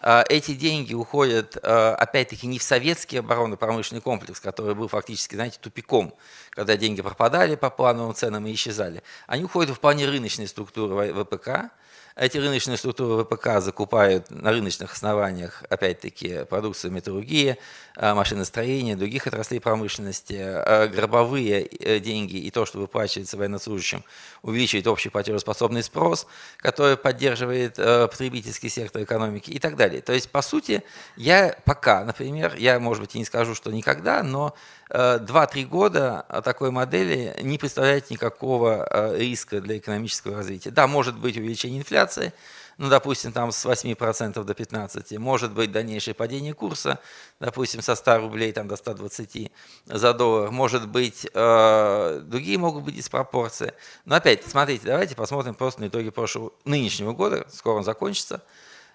[0.00, 6.14] Э, эти деньги уходят, опять-таки, не в советский оборонно-промышленный комплекс, который был фактически, знаете, тупиком,
[6.48, 9.02] когда деньги пропадали по плановым ценам и исчезали.
[9.26, 11.70] Они уходят в вполне рыночные структуры ВПК,
[12.14, 17.56] эти рыночные структуры ВПК закупают на рыночных основаниях, опять-таки, продукцию металлургии,
[17.96, 20.36] э, машиностроения, других отраслей промышленности.
[20.38, 24.04] Э, гробовые э, деньги и то, что выплачивается военнослужащим,
[24.42, 26.26] увеличивает общий платежеспособный спрос,
[26.58, 30.02] который поддерживает потребительский сектор экономики и так далее.
[30.02, 30.82] То есть, по сути,
[31.16, 34.54] я пока, например, я, может быть, и не скажу, что никогда, но
[34.92, 40.70] 2-3 года такой модели не представляет никакого риска для экономического развития.
[40.70, 42.32] Да, может быть увеличение инфляции,
[42.78, 46.98] ну, допустим, там с 8% до 15%, может быть дальнейшее падение курса,
[47.40, 49.52] допустим, со 100 рублей там, до 120
[49.86, 53.74] за доллар, может быть, э, другие могут быть диспропорции.
[54.04, 58.42] Но опять, смотрите, давайте посмотрим просто на итоги прошлого, нынешнего года, скоро он закончится,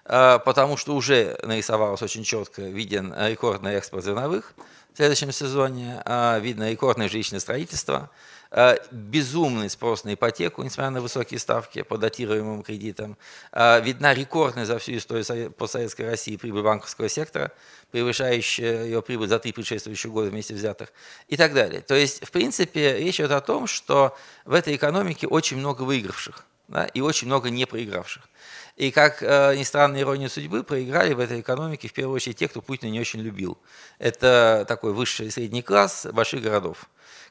[0.04, 4.54] э, потому что уже нарисовалось очень четко, виден рекордный экспорт зерновых,
[4.98, 6.02] следующем сезоне.
[6.04, 8.10] А, видно рекордное жилищное строительство,
[8.50, 13.16] а, безумный спрос на ипотеку, несмотря на высокие ставки по датируемым кредитам.
[13.52, 17.52] А, видна рекордная за всю историю постсоветской России прибыль банковского сектора,
[17.92, 20.92] превышающая ее прибыль за три предшествующих года вместе взятых
[21.28, 21.80] и так далее.
[21.80, 26.44] То есть, в принципе, речь идет о том, что в этой экономике очень много выигравших
[26.68, 28.28] да, и очень много не проигравших.
[28.76, 32.46] И как э, ни странно, ирония судьбы, проиграли в этой экономике в первую очередь те,
[32.46, 33.58] кто Путина не очень любил.
[33.98, 36.88] Это такой высший средний класс больших городов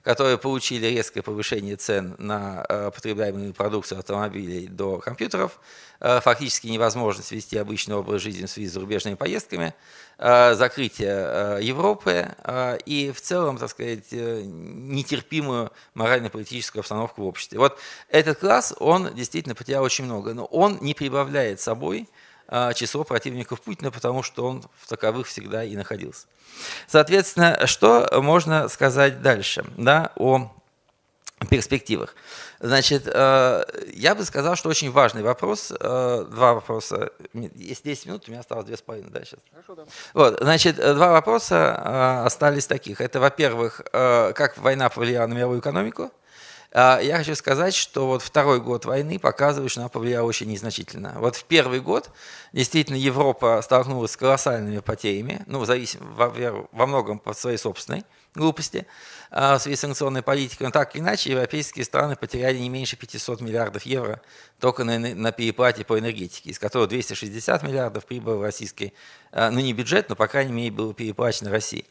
[0.07, 5.59] которые получили резкое повышение цен на э, потребляемые продукцию автомобилей до компьютеров,
[5.99, 9.73] э, фактически невозможность вести обычный образ жизни в связи с зарубежными поездками,
[10.19, 12.35] закрытие Европы
[12.85, 17.59] и в целом, так сказать, нетерпимую морально-политическую обстановку в обществе.
[17.59, 17.77] Вот
[18.09, 22.09] этот класс, он действительно потерял очень много, но он не прибавляет собой
[22.75, 26.27] число противников Путина, потому что он в таковых всегда и находился.
[26.87, 30.51] Соответственно, что можно сказать дальше да, о
[31.45, 32.15] перспективах?
[32.59, 38.23] Значит, э, я бы сказал, что очень важный вопрос, э, два вопроса, есть 10 минут,
[38.27, 39.39] у меня осталось 2,5, да, сейчас?
[39.51, 39.85] Хорошо, да.
[40.13, 43.01] Вот, значит, два вопроса э, остались таких.
[43.01, 46.11] Это, во-первых, как война повлияла на мировую экономику,
[46.73, 51.13] я хочу сказать, что вот второй год войны показывает, что она повлияла очень незначительно.
[51.17, 52.09] Вот в первый год
[52.51, 56.29] действительно Европа столкнулась с колоссальными потерями, ну, зависим, во,
[56.71, 58.03] во многом по своей собственной
[58.37, 58.87] глупости,
[59.29, 60.63] а, в связи с санкционной политикой.
[60.63, 64.21] Но так или иначе, европейские страны потеряли не меньше 500 миллиардов евро
[64.59, 68.93] только на, на переплате по энергетике, из которых 260 миллиардов прибыло в российский,
[69.31, 71.85] а, ну не бюджет, но, по крайней мере, было переплачено России.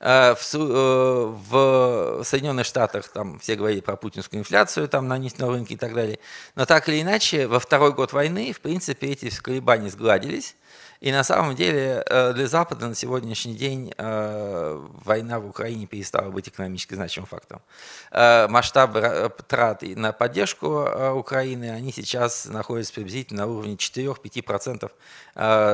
[0.00, 5.54] Э, в, э, в Соединенных Штатах там все говорили про путинскую инфляцию там на нефтяном
[5.54, 6.18] рынке и так далее.
[6.54, 10.56] Но так или иначе, во второй год войны, в принципе, эти колебания сгладились.
[11.00, 16.30] И на самом деле э, для Запада на сегодняшний день э, война в Украине перестала
[16.30, 17.62] быть экономически значимым фактором.
[18.10, 24.90] Э, масштабы трат на поддержку Украины, они сейчас находятся приблизительно на уровне 4-5%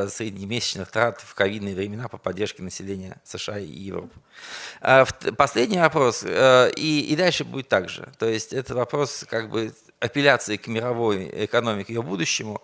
[0.08, 4.18] среднемесячных трат в ковидные времена по поддержке населения США и Европы.
[5.36, 8.08] Последний вопрос, и, и дальше будет так же.
[8.18, 12.60] То есть это вопрос как бы апелляции к мировой экономике, ее будущему,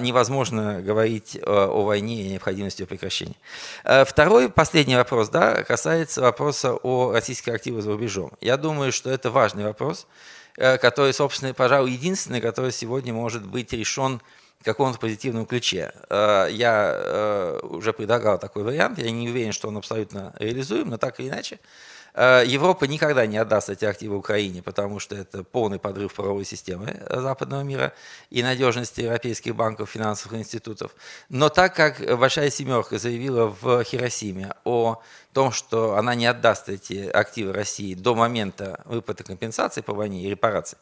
[0.00, 3.36] невозможно говорить э, о войне и необходимости ее прекращения.
[3.84, 8.32] Э, второй, последний вопрос, да, касается вопроса о российских активах за рубежом.
[8.40, 10.06] Я думаю, что это важный вопрос,
[10.56, 14.20] э, который, собственно, пожалуй, единственный, который сегодня может быть решен
[14.60, 15.90] в каком-то позитивном ключе.
[16.10, 21.30] Я уже предлагал такой вариант, я не уверен, что он абсолютно реализуем, но так или
[21.30, 26.44] иначе, Э, Европа никогда не отдаст эти активы Украине, потому что это полный подрыв правовой
[26.44, 27.92] системы э, западного мира
[28.30, 30.94] и надежности европейских банков, финансовых институтов.
[31.28, 35.00] Но так как Большая Семерка заявила в Хиросиме о
[35.32, 40.30] том, что она не отдаст эти активы России до момента выплаты компенсации по войне и
[40.30, 40.78] репараций,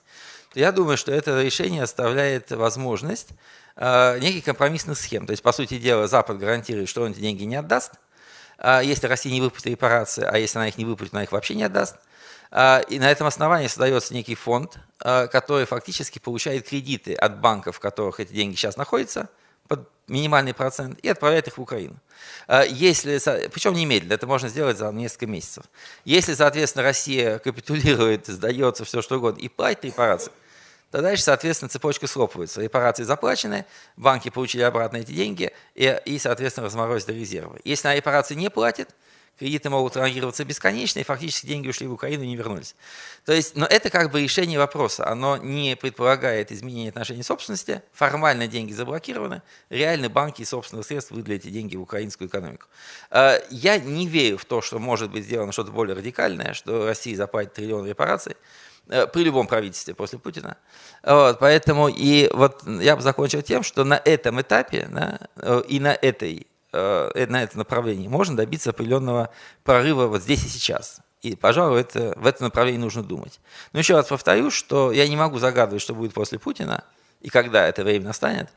[0.55, 3.29] то я думаю, что это решение оставляет возможность
[3.77, 5.27] э, неких компромиссных схем.
[5.27, 7.93] То есть, по сути дела, Запад гарантирует, что он эти деньги не отдаст–
[8.63, 11.65] если Россия не выплатит репарации, а если она их не выплатит, она их вообще не
[11.65, 11.97] отдаст.
[12.51, 17.77] А, и на этом основании создается некий фонд, а, который фактически получает кредиты от банков,
[17.77, 19.29] в которых эти деньги сейчас находятся,
[19.67, 21.97] под минимальный процент, и отправляет их в Украину.
[22.71, 23.19] Если,
[23.53, 25.65] причем немедленно, это можно сделать за несколько месяцев.
[26.07, 30.33] Если, соответственно, Россия капитулирует, сдается, все что угодно, и платит репарации,
[30.91, 32.63] то дальше, соответственно, цепочка схлопывается.
[32.63, 33.67] Репарации заплачены,
[33.97, 37.61] банки получили обратно эти деньги и, и соответственно, разморозили резервы.
[37.65, 38.95] Если на репарации не платят,
[39.39, 42.75] кредиты могут транжироваться бесконечно, и фактически деньги ушли в Украину и не вернулись.
[43.25, 45.09] То есть, но это как бы решение вопроса.
[45.09, 51.37] Оно не предполагает изменение отношений собственности, формально деньги заблокированы, реально банки из собственных средств выдали
[51.37, 52.67] эти деньги в украинскую экономику.
[53.11, 57.17] А, я не верю в то, что может быть сделано что-то более радикальное, что Россия
[57.17, 58.37] заплатит триллион репараций,
[58.89, 60.57] Э, при любом правительстве после Путина.
[61.03, 65.79] Вот, поэтому и вот я бы закончил тем, что на этом этапе да, э, и
[65.79, 69.31] на, этой, э, на этом направлении можно добиться определенного
[69.65, 71.01] прорыва вот здесь и сейчас.
[71.23, 73.41] И, пожалуй, это, в этом направлении нужно думать.
[73.73, 76.85] Но еще раз повторю, что я не могу загадывать, что будет после Путина
[77.21, 78.49] и когда это время настанет.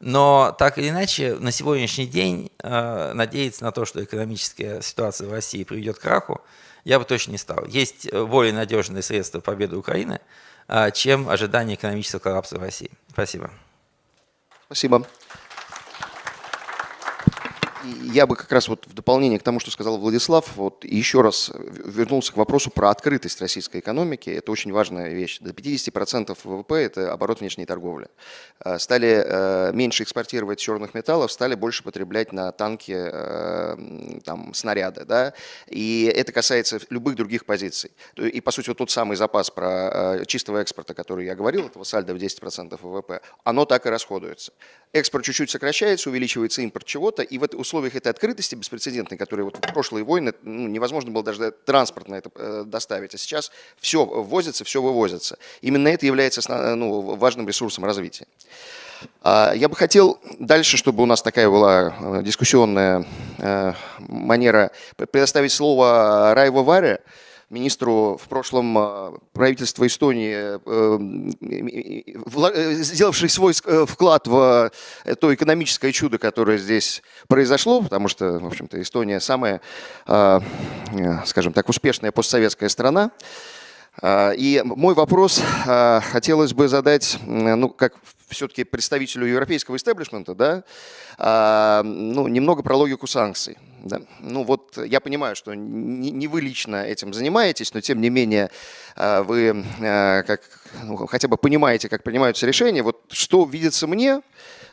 [0.00, 5.32] Но так или иначе, на сегодняшний день э, надеяться на то, что экономическая ситуация в
[5.32, 6.40] России приведет к краху,
[6.84, 7.64] я бы точно не стал.
[7.66, 10.20] Есть э, более надежные средства победы Украины,
[10.68, 12.90] а, чем ожидание экономического коллапса в России.
[13.10, 13.50] Спасибо.
[14.66, 15.06] Спасибо
[18.12, 21.50] я бы как раз вот в дополнение к тому, что сказал Владислав, вот еще раз
[21.54, 24.30] вернулся к вопросу про открытость российской экономики.
[24.30, 25.38] Это очень важная вещь.
[25.40, 28.08] До 50% ВВП– это оборот внешней торговли.
[28.64, 35.04] Э, стали э, меньше экспортировать черных металлов, стали больше потреблять на танки э, там, снаряды.
[35.04, 35.32] Да?
[35.68, 37.92] И это касается любых других позиций.
[38.16, 42.14] И, по сути, вот тот самый запас про чистого экспорта, который я говорил, этого сальда
[42.14, 44.52] в 10% ВВП, оно так и расходуется.
[44.96, 49.72] Экспорт чуть-чуть сокращается, увеличивается импорт чего-то, и в условиях этой открытости беспрецедентной, которой вот в
[49.72, 54.64] прошлые войны ну, невозможно было даже транспорт на это э, доставить, а сейчас все возится,
[54.64, 55.38] все вывозится.
[55.60, 56.40] Именно это является
[56.74, 58.26] ну, важным ресурсом развития.
[59.22, 63.04] А, я бы хотел дальше, чтобы у нас такая была э, дискуссионная
[63.38, 67.00] э, манера, предоставить слово Райву Варе,
[67.50, 70.58] министру в прошлом э, правительства Эстонии, э,
[71.40, 74.70] э, сделавший свой вклад в
[75.20, 79.60] то экономическое чудо, которое здесь произошло, потому что, в общем-то, Эстония самая,
[80.04, 83.10] скажем так, успешная постсоветская страна.
[84.04, 87.94] И мой вопрос хотелось бы задать, ну, как
[88.28, 90.64] все-таки представителю европейского истеблишмента, да,
[91.18, 93.56] а, ну, немного про логику санкций.
[93.86, 94.00] Да.
[94.20, 98.50] Ну вот я понимаю, что не, не вы лично этим занимаетесь, но тем не менее
[98.96, 100.40] а, вы а, как,
[100.82, 102.82] ну, хотя бы понимаете, как принимаются решения.
[102.82, 104.22] Вот что видится мне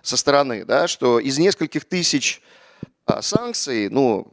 [0.02, 2.42] со стороны, да, что из нескольких тысяч
[3.06, 4.28] а, санкций, ну,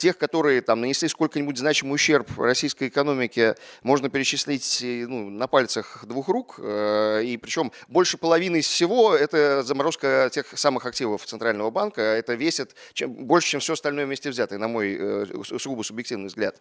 [0.00, 6.28] тех, которые там нанесли сколько-нибудь значимый ущерб российской экономике, можно перечислить ну, на пальцах двух
[6.28, 6.58] рук.
[6.58, 12.00] Э, и причем больше половины из всего это заморозка тех самых активов Центрального банка.
[12.00, 15.26] Это весит чем, больше, чем все остальное вместе взятое, на мой э,
[15.58, 16.56] сугубо субъективный взгляд.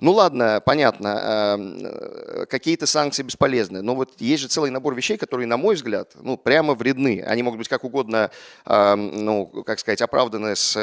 [0.00, 3.80] Ну ладно, понятно, э, какие-то санкции бесполезны.
[3.80, 7.24] Но вот есть же целый набор вещей, которые, на мой взгляд, ну, прямо вредны.
[7.26, 8.30] Они могут быть как угодно,
[8.66, 10.76] ну, как сказать, оправданы с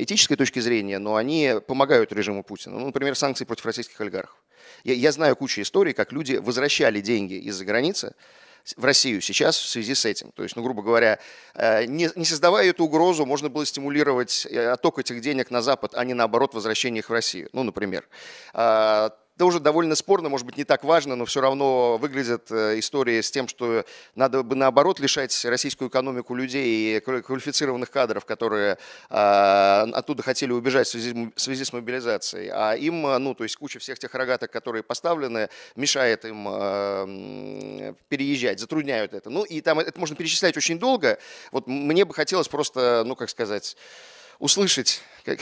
[0.00, 2.78] этической точки зрения, решения, но они помогают режиму Путина.
[2.78, 4.36] Ну, например, санкции против российских олигархов.
[4.84, 8.14] Я, я знаю кучу историй, как люди возвращали деньги из-за границы
[8.76, 10.32] в Россию сейчас в связи с этим.
[10.32, 11.18] То есть, ну, грубо говоря,
[11.54, 15.92] э, не, не создавая эту угрозу, можно было стимулировать э, отток этих денег на Запад,
[15.94, 17.48] а не наоборот возвращение их в Россию.
[17.52, 18.06] Ну, например.
[19.40, 23.22] А, тоже довольно спорно, может быть, не так важно, но все равно выглядит э, история
[23.22, 23.84] с тем, что
[24.14, 28.76] надо бы наоборот лишать российскую экономику людей и квалифицированных кадров, которые
[29.08, 32.50] а, оттуда хотели убежать в связи, в связи с мобилизацией.
[32.52, 37.94] А им, э, ну, то есть куча всех тех рогаток, которые поставлены, мешает им э,
[38.08, 39.30] переезжать, затрудняют это.
[39.30, 41.18] Ну, и там это можно перечислять очень долго.
[41.50, 43.76] Вот мне бы хотелось просто, ну, как сказать,
[44.38, 45.02] услышать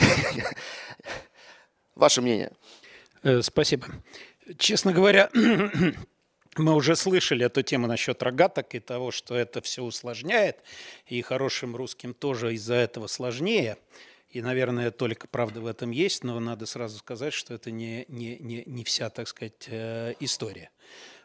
[1.95, 2.51] ваше мнение.
[3.23, 3.87] Э, спасибо.
[4.57, 5.29] Честно говоря,
[6.57, 10.57] мы уже слышали эту тему насчет рогаток и того, что это все усложняет,
[11.05, 13.77] и хорошим русским тоже из-за этого сложнее.
[14.29, 18.37] И, наверное, только правда в этом есть, но надо сразу сказать, что это не, не,
[18.37, 20.69] не, не вся, так сказать, э, история.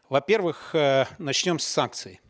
[0.08, 2.20] Во-первых, э, начнем с санкций.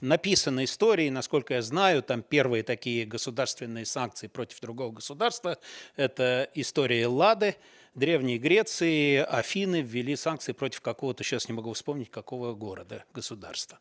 [0.00, 5.58] Написаны истории, насколько я знаю, там первые такие государственные санкции против другого государства.
[5.96, 7.56] Это история Лады,
[7.94, 13.78] Древней Греции, Афины ввели санкции против какого-то, сейчас не могу вспомнить, какого города, государства.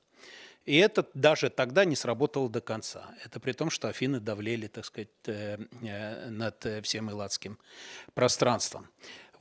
[0.66, 3.14] И это даже тогда не сработало до конца.
[3.26, 7.60] Это при том, что Афины давлели, так сказать, э, э, над всем Элладским
[8.14, 8.88] пространством.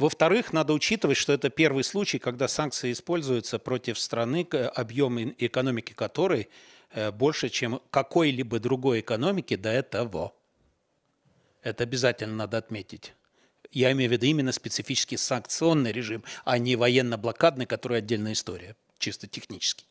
[0.03, 4.45] Во-вторых, надо учитывать, что это первый случай, когда санкции используются против страны,
[4.75, 6.49] объем экономики которой
[6.91, 10.33] э, больше, чем какой-либо другой экономики до этого.
[11.63, 13.15] Это обязательно надо отметить.
[13.71, 19.27] Я имею в виду именно специфический санкционный режим, а не военно-блокадный, который отдельная история, чисто
[19.27, 19.85] технически.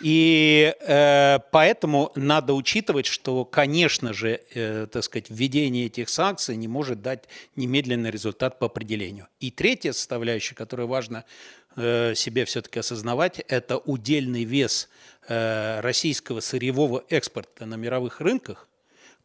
[0.00, 6.68] И э, поэтому надо учитывать, что, конечно же, э, так сказать, введение этих санкций не
[6.68, 7.24] может дать
[7.56, 9.26] немедленный результат по определению.
[9.40, 11.24] И третья составляющая, которую важно
[11.76, 14.88] э, себе все-таки осознавать, это удельный вес
[15.28, 18.67] э, российского сырьевого экспорта на мировых рынках,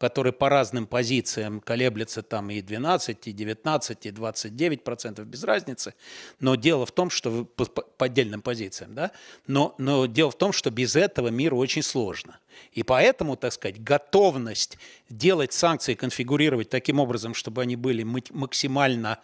[0.04, 5.94] который по разным позициям колеблется там и 12, и 19, и 29 процентов, без разницы.
[6.40, 9.12] Но дело в том, что по, по отдельным позициям, да,
[9.46, 12.38] но, но дело в том, что без этого миру очень сложно.
[12.72, 14.76] И поэтому, так сказать, готовность
[15.08, 19.20] делать санкции, конфигурировать таким образом, чтобы они были максимально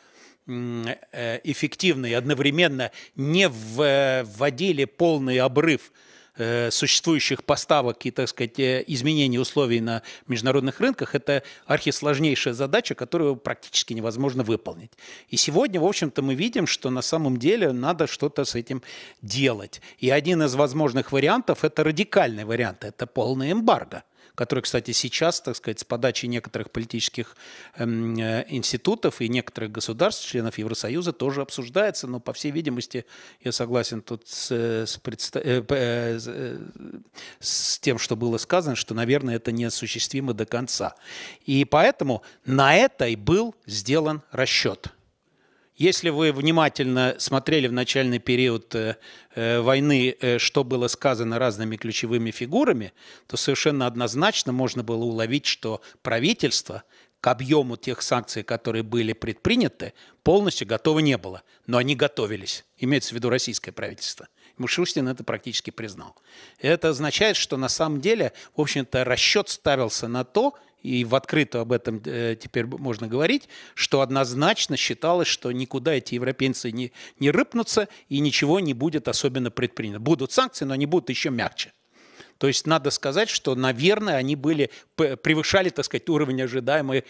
[0.46, 6.08] э, эффективны и одновременно не вводили полный обрыв Э,
[6.70, 13.36] существующих поставок и, так сказать, э, изменений условий на международных рынках– это архисложнейшая задача, которую
[13.36, 14.92] практически невозможно выполнить.
[15.28, 18.82] И сегодня, в общем-то, мы видим, что на самом деле надо что-то с этим
[19.22, 19.80] делать.
[19.98, 24.02] И один из возможных вариантов– это радикальный вариант– это полная эмбарго
[24.34, 27.36] который, кстати, сейчас, так сказать, с подачи некоторых политических
[27.76, 33.04] эм, э, институтов и некоторых государств, членов Евросоюза, тоже обсуждается, но, по всей видимости,
[33.42, 34.50] я согласен тут с,
[34.86, 35.40] с, предста...
[35.40, 36.58] э, э,
[37.40, 40.94] с тем, что было сказано, что, наверное, это неосуществимо до конца.
[41.46, 44.88] И поэтому на это и был сделан расчет–
[45.80, 48.98] если вы внимательно смотрели в начальный период э,
[49.34, 52.92] э, войны, э, что было сказано разными ключевыми фигурами,
[53.26, 56.82] то совершенно однозначно можно было уловить, что правительство
[57.22, 61.42] к объему тех санкций, которые были предприняты, полностью готово не было.
[61.66, 62.66] Но они готовились.
[62.76, 64.28] Имеется в виду российское правительство.
[64.58, 66.14] Мишустин это практически признал.
[66.58, 70.52] Это означает, что на самом деле, в общем-то, расчет ставился на то,
[70.82, 76.14] и в открытую об этом э, теперь можно говорить, что однозначно считалось, что никуда эти
[76.14, 80.00] европейцы не, не рыпнутся и ничего не будет особенно предпринято.
[80.00, 81.72] Будут санкции, но они будут еще мягче.
[82.40, 87.02] То есть надо сказать, что, наверное, они были, превышали, так сказать, уровень ожидаемый э,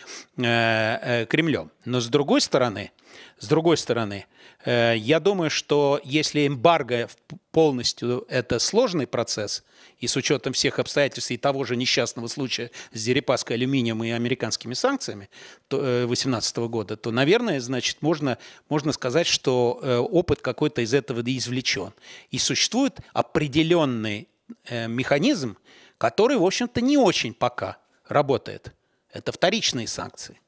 [0.43, 1.71] э, Кремлем.
[1.85, 2.91] Но с другой стороны,
[3.39, 4.27] с другой стороны,
[4.65, 7.09] э, я думаю, что если эмбарго
[7.53, 9.63] полностью это сложный процесс,
[10.01, 14.75] и с учетом всех обстоятельств и того же несчастного случая с Дерипаской алюминием и американскими
[14.75, 15.29] санкциями
[15.69, 18.37] 2018 года, то, наверное, значит, можно,
[18.69, 19.73] можно сказать, что
[20.11, 21.93] опыт какой-то из этого извлечен.
[22.31, 24.30] И существует определенный
[24.69, 25.57] механизм,
[25.99, 27.79] который, в общем-то, не очень пока
[28.09, 28.73] работает.
[29.13, 30.41] Это вторичные санкции.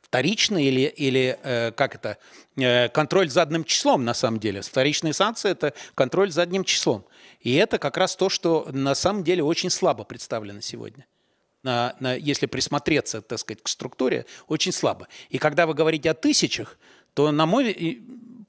[0.00, 2.16] Вторичные или, или э, как это,
[2.56, 4.62] э, контроль задним числом на самом деле.
[4.62, 7.04] Вторичные санкции– это контроль задним числом.
[7.40, 11.06] И это как раз то, что на самом деле очень слабо представлено сегодня.
[11.62, 15.08] На, на, если присмотреться, так сказать, к структуре, очень слабо.
[15.28, 16.78] И когда вы говорите о тысячах,
[17.12, 18.00] то, на мой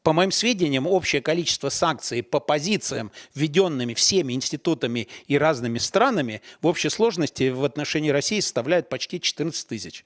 [0.10, 6.66] по моим сведениям, общее количество санкций по позициям, введенными всеми институтами и разными странами, в
[6.66, 10.06] общей сложности в отношении России составляет почти 14 тысяч.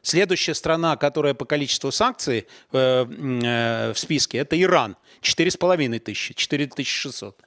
[0.00, 4.96] Следующая страна, которая по количеству санкций э, э, в списке, это Иран.
[5.20, 7.38] 4,5 тысячи, 4600.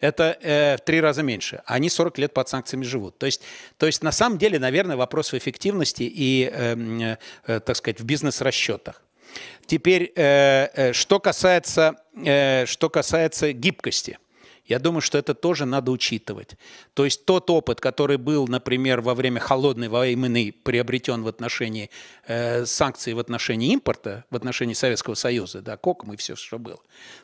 [0.00, 1.60] Это э, в три раза меньше.
[1.66, 3.18] Они 40 лет под санкциями живут.
[3.18, 3.42] То есть,
[3.76, 7.16] то есть на самом деле, наверное, вопрос в эффективности и, э,
[7.46, 9.02] э, так сказать, в бизнес-расчетах.
[9.66, 14.18] Теперь, э, э, что касается, э, что касается гибкости.
[14.66, 16.56] Я думаю, что это тоже надо учитывать.
[16.94, 21.90] То есть тот опыт, который был, например, во время холодной войны приобретен в отношении
[22.26, 26.80] э, санкций в отношении импорта, в отношении Советского Союза, да, коком и все, что было,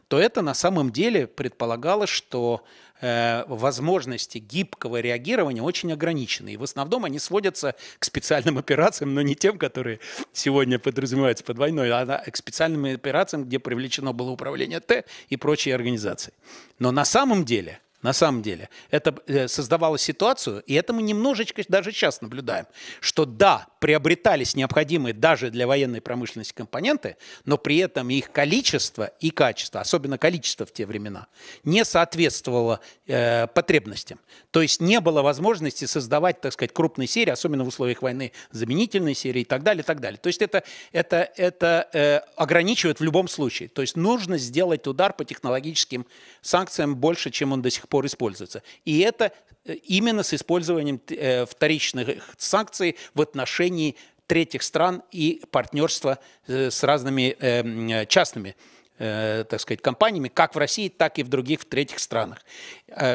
[0.09, 2.63] то это на самом деле предполагало, что
[3.01, 6.55] возможности гибкого реагирования очень ограничены.
[6.55, 10.01] И в основном они сводятся к специальным операциям, но не тем, которые
[10.33, 15.75] сегодня подразумеваются под войной, а к специальным операциям, где привлечено было управление Т и прочие
[15.75, 16.33] организации.
[16.79, 18.71] Но на самом деле на самом деле.
[18.91, 22.67] Это э, создавало ситуацию, и это мы немножечко даже сейчас наблюдаем,
[23.01, 27.17] что да, приобретались необходимые даже для военной промышленности компоненты,
[27.47, 31.27] но при этом их количество и качество, особенно количество в те времена,
[31.65, 34.21] не соответствовало э, потребностям.
[34.51, 39.15] То есть не было возможности создавать, так сказать, крупные серии, особенно в условиях войны, заменительные
[39.15, 40.19] серии и так далее, и так далее.
[40.19, 40.63] То есть это,
[40.93, 43.71] это, это э, ограничивает в любом случае.
[43.71, 46.07] То есть нужно сделать удар по технологическим
[46.43, 48.63] санкциям больше, чем он до сих пор используется.
[48.85, 49.33] И это
[49.65, 53.97] именно с использованием э, вторичных санкций в отношении
[54.27, 58.57] третьих стран и партнерства э, с разными частными
[58.99, 62.45] так сказать, компаниями, как в России, так и в других в третьих странах.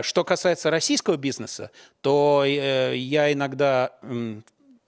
[0.02, 1.70] Что касается российского бизнеса,
[2.02, 3.92] то я иногда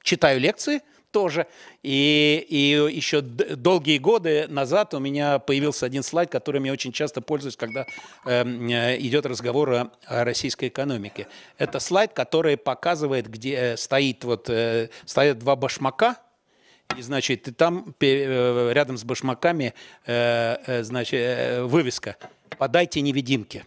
[0.01, 0.81] читаю лекции–
[1.17, 1.47] тоже.
[1.81, 7.21] И, и еще долгие годы назад у меня появился один слайд, которым я очень часто
[7.21, 7.87] пользуюсь, когда
[8.25, 11.27] эм, э, идет разговор о, о российской экономике.
[11.57, 16.17] Это слайд, который показывает, где э, стоит вот, э, стоят два башмака,
[16.95, 19.73] и, значит, и там э, рядом с башмаками
[20.05, 22.15] э, значит, вывеска
[22.59, 23.65] «Подайте невидимки».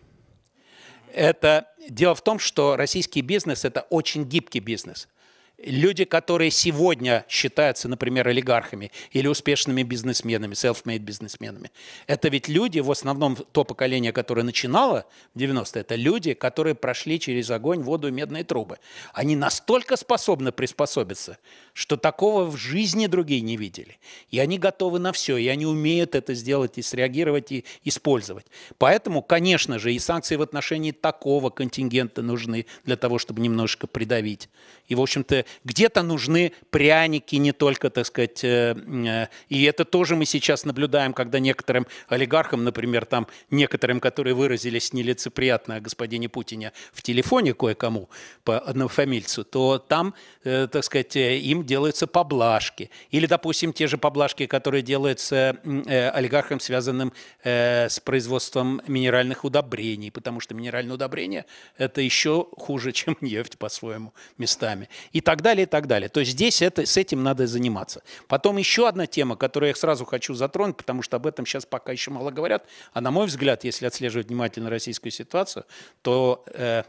[1.12, 5.08] Это дело в том, что российский бизнес– это очень гибкий бизнес–
[5.62, 11.70] Люди, которые сегодня считаются, например, олигархами или успешными бизнесменами, self-made бизнесменами,
[12.06, 15.04] это ведь люди, в основном то поколение, которое начинало
[15.34, 18.78] в 90-е, это люди, которые прошли через огонь, воду и медные трубы.
[19.12, 21.36] Они настолько способны приспособиться,
[21.74, 23.98] что такого в жизни другие не видели.
[24.30, 28.46] И они готовы на все, и они умеют это сделать и среагировать, и использовать.
[28.78, 34.48] Поэтому, конечно же, и санкции в отношении такого контингента нужны для того, чтобы немножко придавить.
[34.88, 40.16] И, в общем-то, где-то нужны пряники, не только, так сказать, э, э, и это тоже
[40.16, 46.72] мы сейчас наблюдаем, когда некоторым олигархам, например, там некоторым, которые выразились нелицеприятно о господине Путине
[46.92, 48.08] в телефоне кое-кому
[48.44, 52.90] по однофамильцу, то там, э, так сказать, им делаются поблажки.
[53.10, 55.56] Или, допустим, те же поблажки, которые делаются
[56.14, 61.46] олигархам, связанным с производством минеральных удобрений, потому что минеральные удобрения–
[61.76, 64.88] это еще хуже, чем нефть по-своему местами.
[65.12, 66.08] И так далее, и так далее.
[66.08, 68.02] То есть здесь это, с этим надо заниматься.
[68.28, 71.92] Потом еще одна тема, которую я сразу хочу затронуть, потому что об этом сейчас пока
[71.92, 75.64] еще мало говорят, а на мой взгляд, если отслеживать внимательно российскую ситуацию,
[76.02, 76.84] то э,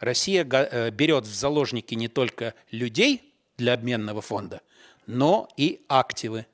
[0.00, 4.60] Россия э, берет в заложники не только людей для обменного фонда,
[5.06, 6.46] но и активы.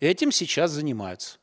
[0.00, 1.38] Этим сейчас занимаются.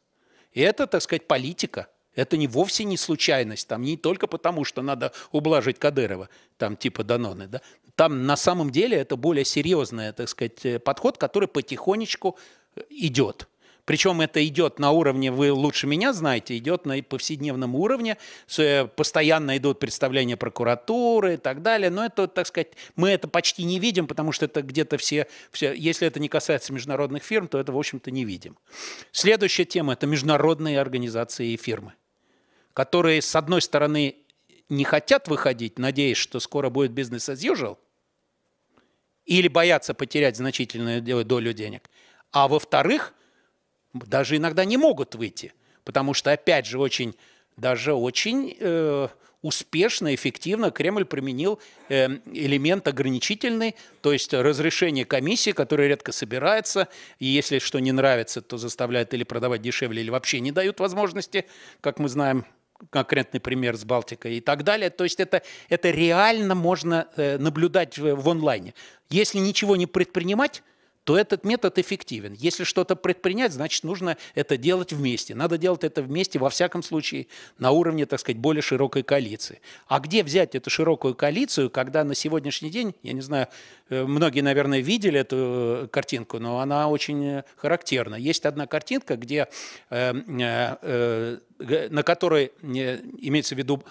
[0.53, 1.87] И это, так сказать, политика.
[2.15, 7.03] Это не вовсе не случайность, там не только потому, что надо ублажить Кадырова, там типа
[7.03, 7.61] Даноны, да,
[7.95, 12.37] там на самом деле это более серьезный, так сказать, э, подход, который потихонечку
[12.75, 13.47] э, идет.
[13.85, 18.17] Причем это идет на уровне, вы лучше меня знаете, идет на повседневном уровне,
[18.57, 23.63] э, постоянно идут представления прокуратуры и так далее, но это, так сказать, мы это почти
[23.63, 27.59] не видим, потому что это где-то все, все, если это не касается международных фирм, то
[27.59, 28.57] это, в общем-то, не видим.
[29.11, 31.93] Следующая тема– это международные организации и фирмы,
[32.75, 34.17] которые, с одной стороны,
[34.67, 37.77] не хотят выходить, надеясь, что скоро будет бизнес as usual,
[39.25, 41.89] или боятся потерять значительную долю денег.
[42.31, 43.13] А во-вторых,
[43.93, 45.53] даже иногда не могут выйти,
[45.85, 47.15] потому что, опять же, очень,
[47.55, 49.07] даже очень э,
[49.41, 57.25] успешно, эффективно Кремль применил э, элемент ограничительный, то есть разрешение комиссии, которая редко собирается, и
[57.25, 61.45] если что не нравится, то заставляют или продавать дешевле, или вообще не дают возможности,
[61.79, 62.45] как мы знаем,
[62.89, 64.89] конкретный пример с Балтикой и так далее.
[64.89, 68.73] То есть это, это реально можно э, наблюдать в, в онлайне.
[69.09, 70.63] Если ничего не предпринимать,
[71.05, 72.33] то этот метод эффективен.
[72.33, 75.35] Если что-то предпринять, значит, нужно это делать вместе.
[75.35, 77.27] Надо делать это вместе, во всяком случае,
[77.59, 79.61] на уровне, так сказать, более широкой коалиции.
[79.87, 83.47] А где взять эту широкую коалицию, когда на сегодняшний день, я не знаю,
[83.89, 88.15] э, многие, наверное, видели эту э, картинку, но она очень характерна.
[88.15, 89.47] Есть одна картинка, где,
[89.91, 90.11] э,
[91.61, 93.83] на которой имеется в виду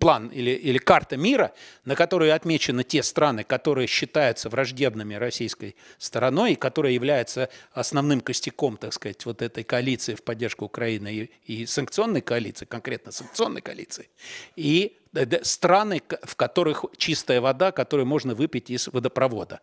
[0.00, 1.52] план или, или карта мира,
[1.84, 8.76] на которой отмечены те страны, которые считаются враждебными российской стороной и которые являются основным костяком,
[8.76, 14.08] так сказать, вот этой коалиции в поддержку Украины и, и санкционной коалиции, конкретно санкционной коалиции,
[14.56, 14.96] и
[15.42, 19.60] страны, в которых чистая вода, которую можно выпить из водопровода.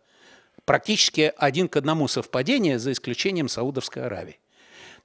[0.64, 4.38] Практически один к одному совпадение, за исключением Саудовской Аравии.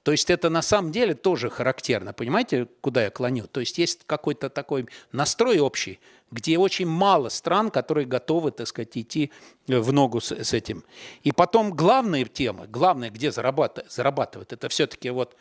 [0.04, 2.12] То есть это на самом деле тоже характерно.
[2.12, 3.48] Понимаете, куда я клоню?
[3.48, 6.00] То есть есть какой-то такой настрой общий,
[6.30, 9.32] где очень мало стран, которые готовы, так сказать, идти
[9.66, 10.84] в ногу с, с этим.
[11.24, 15.38] И потом главная тема, главное, где зарабатывает, зарабатывает это все-таки вот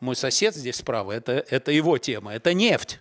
[0.00, 3.00] мой сосед здесь справа, это, это его тема, это нефть.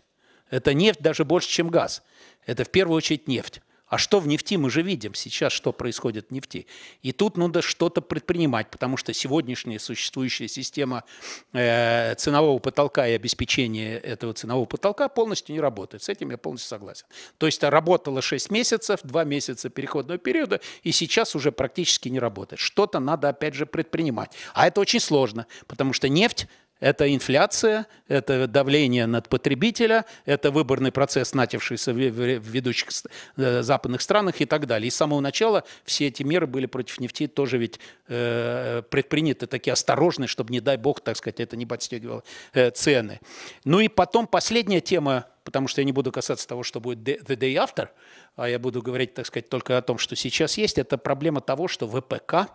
[0.49, 2.03] Это нефть даже больше, чем газ.
[2.45, 3.61] Это в первую очередь нефть.
[3.87, 4.55] А что в нефти?
[4.55, 6.67] Мы же видим сейчас, что происходит в нефти.
[7.03, 11.05] И тут надо что-то предпринимать, потому что сегодняшняя существующая система
[11.53, 16.03] э, ценового потолка и обеспечения этого ценового потолка полностью не работает.
[16.03, 17.05] С этим я полностью согласен.
[17.37, 22.59] То есть работала 6 месяцев, 2 месяца переходного периода, и сейчас уже практически не работает.
[22.59, 24.31] Что-то надо опять же предпринимать.
[24.53, 26.47] А это очень сложно, потому что нефть
[26.79, 32.89] это инфляция, это давление над потребителя, это выборный процесс, начавшийся в ведущих
[33.37, 34.87] э, западных странах и так далее.
[34.87, 39.73] И с самого начала все эти меры были против нефти тоже ведь э, предприняты такие
[39.73, 42.23] осторожные, чтобы, не дай бог, так сказать, это не подстегивало
[42.53, 43.19] э, цены.
[43.65, 47.35] Ну и потом последняя тема, потому что я не буду касаться того, что будет the
[47.35, 47.89] day after,
[48.35, 51.67] а я буду говорить, так сказать, только о том, что сейчас есть, это проблема того,
[51.67, 52.51] что ВПК,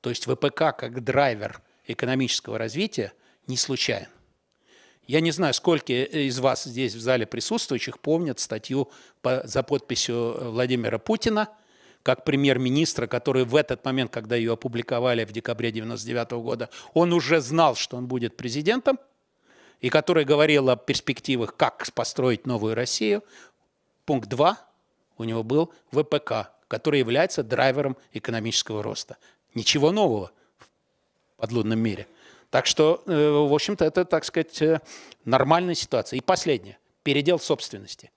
[0.00, 3.12] то есть ВПК как драйвер– экономического развития
[3.46, 4.08] не случайен.
[5.06, 8.90] Я не знаю, сколько из вас здесь в зале присутствующих помнят статью
[9.22, 11.48] по, за подписью Владимира Путина,
[12.02, 17.40] как премьер-министра, который в этот момент, когда ее опубликовали в декабре 1999 года, он уже
[17.40, 18.98] знал, что он будет президентом,
[19.80, 23.22] и который говорил о перспективах, как построить новую Россию.
[24.04, 24.58] Пункт 2
[25.18, 29.18] у него был ВПК, который является драйвером экономического роста.
[29.54, 30.32] Ничего нового
[31.36, 32.06] подлунном мире.
[32.50, 34.80] Так что, э, в общем-то, это, так сказать, э,
[35.24, 36.16] нормальная ситуация.
[36.18, 36.78] И последнее.
[37.02, 38.10] Передел собственности.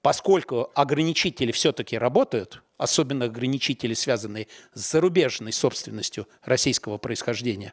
[0.00, 7.72] Поскольку ограничители все-таки работают, особенно ограничители, связанные с зарубежной собственностью российского происхождения,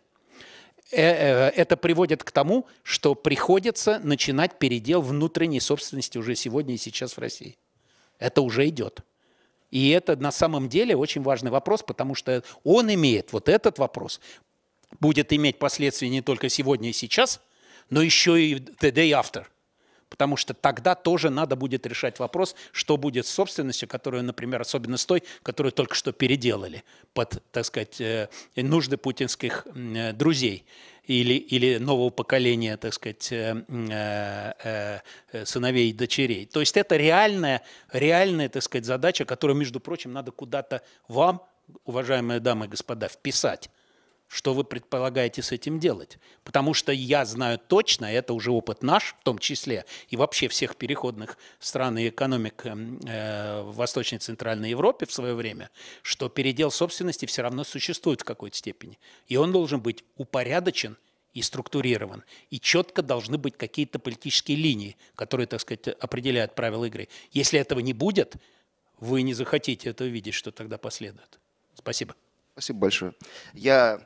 [0.91, 7.13] э, это приводит к тому, что приходится начинать передел внутренней собственности уже сегодня и сейчас
[7.13, 7.57] в России.
[8.17, 9.01] Это уже идет.
[9.71, 14.19] И это на самом деле очень важный вопрос, потому что он имеет, вот этот вопрос,
[14.99, 17.41] будет иметь последствия не только сегодня и сейчас,
[17.89, 19.45] но еще и the day after.
[20.11, 24.97] Потому что тогда тоже надо будет решать вопрос, что будет с собственностью, которую, например, особенно
[24.97, 26.83] с той, которую только что переделали
[27.13, 28.27] под, так сказать, э,
[28.57, 30.65] нужды путинских э, друзей
[31.05, 34.99] или, или нового поколения, так сказать, э,
[35.45, 36.45] сыновей и дочерей.
[36.45, 37.61] То есть это реальная,
[37.93, 41.41] реальная, так сказать, задача, которую, между прочим, надо куда-то вам,
[41.85, 43.69] уважаемые дамы и господа, вписать
[44.31, 46.17] что вы предполагаете с этим делать.
[46.45, 50.77] Потому что я знаю точно, это уже опыт наш в том числе, и вообще всех
[50.77, 55.69] переходных стран и экономик э, в Восточной и Центральной Европе в свое время,
[56.01, 58.99] что передел собственности все равно существует в какой-то степени.
[59.27, 60.97] И он должен быть упорядочен
[61.33, 62.23] и структурирован.
[62.49, 67.09] И четко должны быть какие-то политические линии, которые, так сказать, определяют правила игры.
[67.31, 68.35] Если этого не будет,
[68.97, 71.41] вы не захотите это увидеть, что тогда последует.
[71.75, 72.15] Спасибо.
[72.53, 73.13] Спасибо большое.
[73.53, 74.01] Я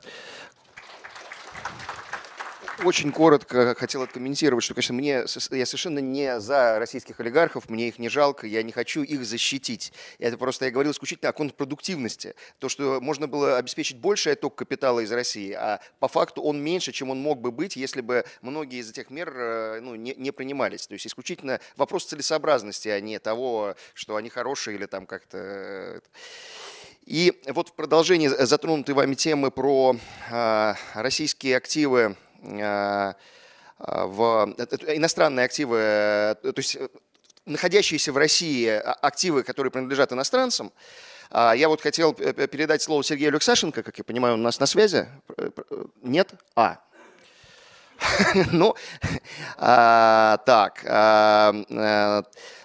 [2.84, 7.98] очень коротко хотел откомментировать, что, конечно, мне, я совершенно не за российских олигархов, мне их
[7.98, 9.92] не жалко, я не хочу их защитить.
[10.18, 12.34] Это просто я говорил исключительно о контрпродуктивности.
[12.58, 16.92] То, что можно было обеспечить больший отток капитала из России, а по факту он меньше,
[16.92, 20.30] чем он мог бы быть, если бы многие из этих мер э, ну, не, не
[20.30, 20.86] принимались.
[20.86, 26.02] То есть исключительно вопрос целесообразности, а не того, что они хорошие или там как-то...
[27.06, 29.96] Э, и вот в продолжении затронутой вами темы про
[30.30, 33.12] э, российские активы, э,
[33.78, 35.76] в, э, иностранные активы,
[36.42, 36.78] то есть
[37.44, 40.72] находящиеся в России а, активы, которые принадлежат иностранцам,
[41.30, 45.08] я вот хотел передать слово Сергею Алексашенко, как я понимаю, он у нас на связи.
[46.02, 46.32] Нет?
[46.54, 46.78] А.
[48.52, 48.76] Ну,
[49.56, 50.82] так,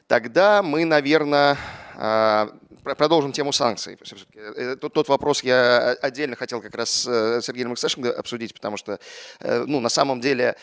[0.08, 1.58] тогда мы, наверное,
[2.84, 3.98] продолжим тему санкций.
[4.36, 8.78] Э, тот, тот вопрос я отдельно хотел как раз с э, Сергеем Алексашенко обсудить, потому
[8.78, 9.00] что
[9.40, 10.56] э, ну, на самом деле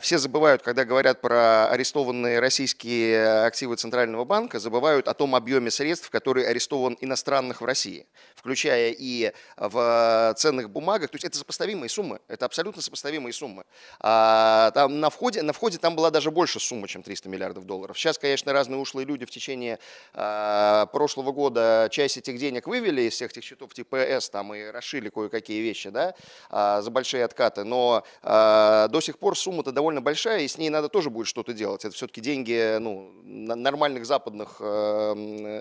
[0.00, 6.10] все забывают, когда говорят про арестованные российские активы Центрального банка, забывают о том объеме средств,
[6.10, 11.10] который арестован иностранных в России, включая и в ценных бумагах.
[11.10, 13.64] То есть это сопоставимые суммы, это абсолютно сопоставимые суммы.
[14.00, 17.98] А там на входе, на входе там была даже больше суммы, чем 300 миллиардов долларов.
[17.98, 19.78] Сейчас, конечно, разные ушлые люди в течение
[20.12, 24.64] прошлого года года часть этих денег вывели из всех этих счетов типа С там и
[24.70, 26.14] расшили кое-какие вещи, да,
[26.50, 30.70] а, за большие откаты, но а, до сих пор сумма-то довольно большая, и с ней
[30.70, 31.84] надо тоже будет что-то делать.
[31.84, 35.60] Это все-таки деньги ну, нормальных западных э,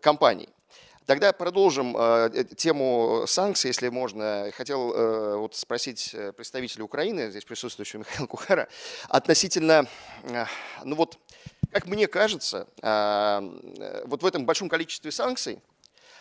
[0.00, 0.48] компаний.
[1.06, 4.50] Тогда продолжим э, тему санкций, если можно.
[4.56, 8.68] Хотел э, вот спросить э, представителя Украины, здесь присутствующего Михаила Кухара,
[9.10, 9.86] относительно,
[10.22, 10.46] э,
[10.82, 11.18] ну вот,
[11.74, 13.42] как мне кажется, а,
[13.78, 15.60] э, вот в этом большом количестве санкций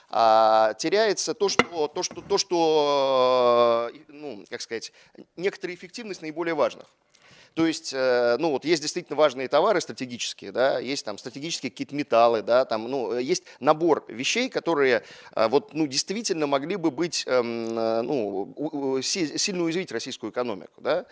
[0.09, 4.91] а, теряется то, что, то, что, то, что э, ну, как сказать,
[5.35, 6.87] некоторая эффективность наиболее важных.
[7.53, 11.95] То есть, э, ну вот есть действительно важные товары стратегические, да, есть там стратегические какие-то
[11.95, 15.03] металлы, да, там, ну, есть набор вещей, которые
[15.35, 21.05] вот, ну, действительно могли бы быть, эм, ну, сильно уязвить российскую экономику, да.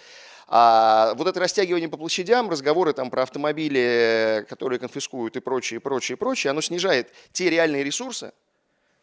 [0.48, 6.18] А вот это растягивание по площадям, разговоры там про автомобили, которые конфискуют и прочее, прочее,
[6.18, 8.34] прочее, оно снижает те реальные ресурсы,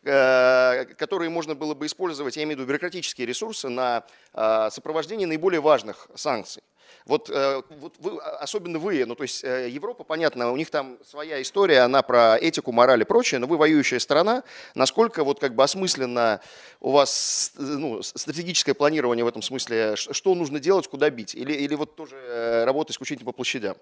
[0.04, 5.26] Э, которые можно было бы использовать, я имею в виду бюрократические ресурсы, на э, сопровождение
[5.26, 6.62] наиболее важных санкций.
[7.06, 11.40] Вот, э, вот вы, особенно вы, ну то есть Европа, понятно, у них там своя
[11.42, 14.42] история, она про этику, мораль и прочее, но вы воюющая страна,
[14.74, 16.40] насколько вот как бы осмысленно
[16.80, 21.74] у вас ну, стратегическое планирование в этом смысле, что нужно делать, куда бить, или, или
[21.74, 23.76] вот тоже работа исключительно по площадям?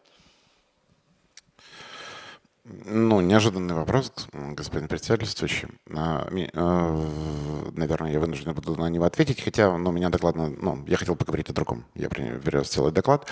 [2.69, 5.69] Ну, неожиданный вопрос, господин председательствующий.
[5.95, 10.97] А, а, наверное, я вынужден буду на него ответить, хотя ну, меня докладно, ну, я
[10.97, 11.85] хотел поговорить о другом.
[11.95, 13.29] Я привез целый доклад.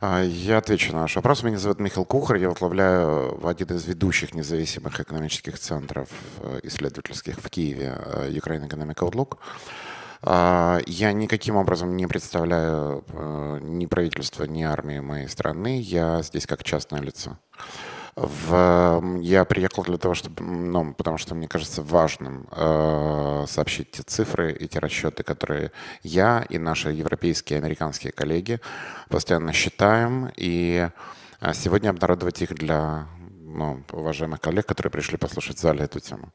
[0.00, 1.42] А, я отвечу на ваш вопрос.
[1.42, 6.08] Меня зовут Михаил Кухар, я возглавляю один из ведущих независимых экономических центров
[6.40, 9.38] э, исследовательских в Киеве, э, Ukraine Economic Outlook.
[10.24, 15.80] Я никаким образом не представляю э, ни правительство, ни армию моей страны.
[15.80, 17.38] Я здесь как частное лицо.
[18.20, 24.02] В, я приехал для того, чтобы, ну, потому что мне кажется важным э, сообщить те
[24.02, 25.70] цифры, эти расчеты, которые
[26.02, 28.60] я и наши европейские и американские коллеги
[29.08, 30.88] постоянно считаем, и
[31.40, 33.06] э, сегодня обнародовать их для
[33.46, 36.32] ну, уважаемых коллег, которые пришли послушать в зале эту тему.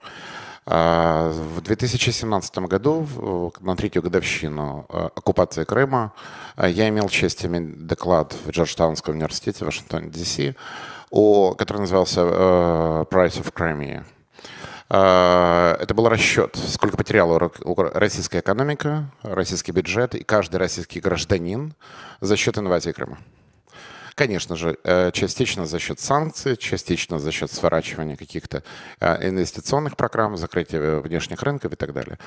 [0.65, 6.13] Э, в 2017 году, на третью годовщину э, оккупации Крыма,
[6.57, 10.55] я имел честь иметь доклад в Джорджтаунском университете в Вашингтоне, Д.С.,
[11.13, 14.03] о, который назывался uh, Price of Crimea.
[14.89, 17.51] Uh, это был расчет, сколько потеряла
[17.93, 21.75] российская экономика, российский бюджет и каждый российский гражданин
[22.19, 23.19] за счет инвазии Крыма.
[24.15, 28.63] Конечно же, э, частично за счет санкций, частично за счет сворачивания каких-то
[28.99, 32.17] инвестиционных программ, закрытия внешних рынков и так далее.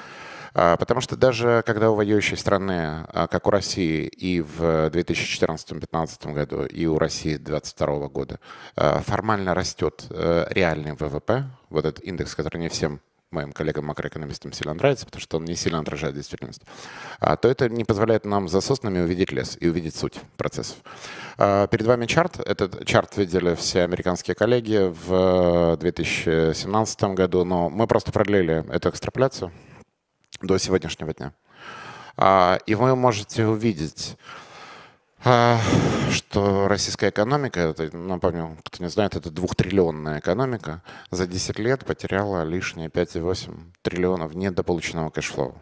[0.58, 6.32] А, потому что даже когда у воюющей страны, а, как у России и в 2014-2015
[6.32, 8.40] году, и у России 2022 года,
[8.74, 13.00] формально растет э, реальный ВВП, вот этот индекс, который не всем
[13.30, 16.62] моим коллегам-макроэкономистам сильно нравится, потому что он не сильно отражает действительность,
[17.20, 20.76] то это не позволяет нам за соснами увидеть лес и увидеть суть процессов.
[21.36, 22.40] Перед вами чарт.
[22.40, 29.52] Этот чарт видели все американские коллеги в 2017 году, но мы просто продлили эту экстраполяцию
[30.40, 31.32] до сегодняшнего дня.
[32.16, 34.45] А, и вы можете увидеть, а,
[36.12, 42.44] что российская экономика, это, напомню, кто не знает, это двухтриллионная экономика, за 10 лет потеряла
[42.44, 45.56] лишние 5,8 триллионов недополученного cash flow.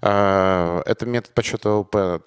[0.00, 2.20] А, это метод подсчета ВВП,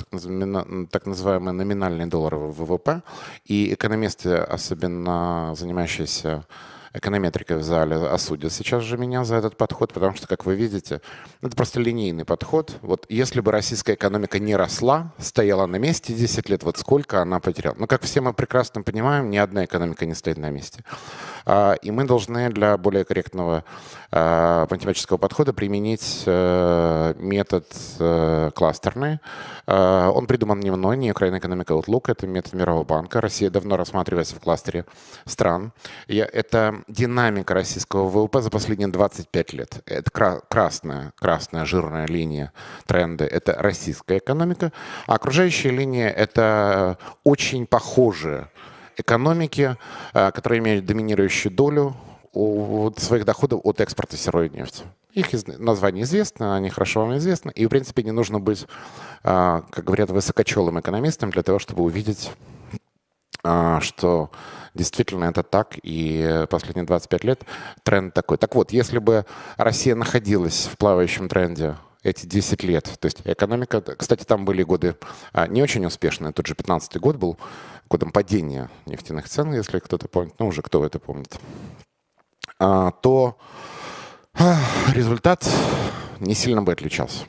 [0.92, 3.02] так называемый номинальный долларовый ВВП.
[3.46, 6.46] И экономисты, особенно занимающиеся
[6.94, 11.02] эконометрикой в зале осудят сейчас же меня за этот подход, потому что, как вы видите,
[11.42, 12.78] это просто линейный подход.
[12.82, 17.40] Вот если бы российская экономика не росла, стояла на месте 10 лет, вот сколько она
[17.40, 17.76] потеряла.
[17.78, 20.84] Но, как все мы прекрасно понимаем, ни одна экономика не стоит на месте.
[21.46, 23.64] А, и мы должны для более корректного
[24.12, 27.66] а, математического подхода применить э, метод
[28.00, 29.20] э, кластерный.
[29.68, 33.22] А, он придуман не мной, не Ukraine Economic Outlook, это метод Мирового банка.
[33.22, 34.86] Россия давно рассматривается в кластере
[35.26, 35.72] стран.
[36.08, 39.82] Это динамика российского ВВП за последние 25 лет.
[39.86, 40.10] Это
[40.50, 42.52] красная, красная жирная линия
[42.86, 43.26] тренда.
[43.26, 44.72] Это российская экономика.
[45.08, 48.50] А окружающая линия— это очень похожие
[48.98, 49.78] экономики,
[50.14, 51.96] э, которые имеют доминирующую долю
[52.34, 54.86] своих доходов от экспорта сырой нефти.
[55.14, 55.28] Их
[55.60, 57.52] название известно, они хорошо вам известны.
[57.52, 58.66] И, в принципе, не нужно быть,
[59.24, 62.32] э, как говорят, высокочелым экономистом для того, чтобы увидеть,
[63.44, 64.32] что
[64.74, 67.44] действительно это так, и последние 25 лет
[67.84, 68.38] тренд такой.
[68.38, 69.26] Так вот, если бы
[69.58, 72.86] Россия находилась в плавающем тренде эти 10 лет.
[73.00, 74.96] То есть экономика, кстати, там были годы
[75.34, 76.34] а, не очень успешные.
[76.34, 77.38] Тот же 15 год был
[77.90, 81.38] годом падения нефтяных цен, если кто-то помнит, ну уже кто это помнит,
[82.60, 83.38] а, то
[84.34, 84.58] а,
[84.94, 85.48] результат
[86.20, 87.26] не сильно бы отличался.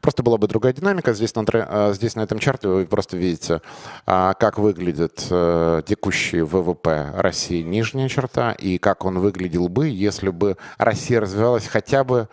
[0.00, 1.12] Просто была бы другая динамика.
[1.12, 3.60] Здесь на, а, здесь на этом чарте вы просто видите,
[4.04, 10.56] как выглядит э, текущий ВВП России нижняя черта и как он выглядел бы, если бы
[10.78, 12.28] Россия развивалась хотя бы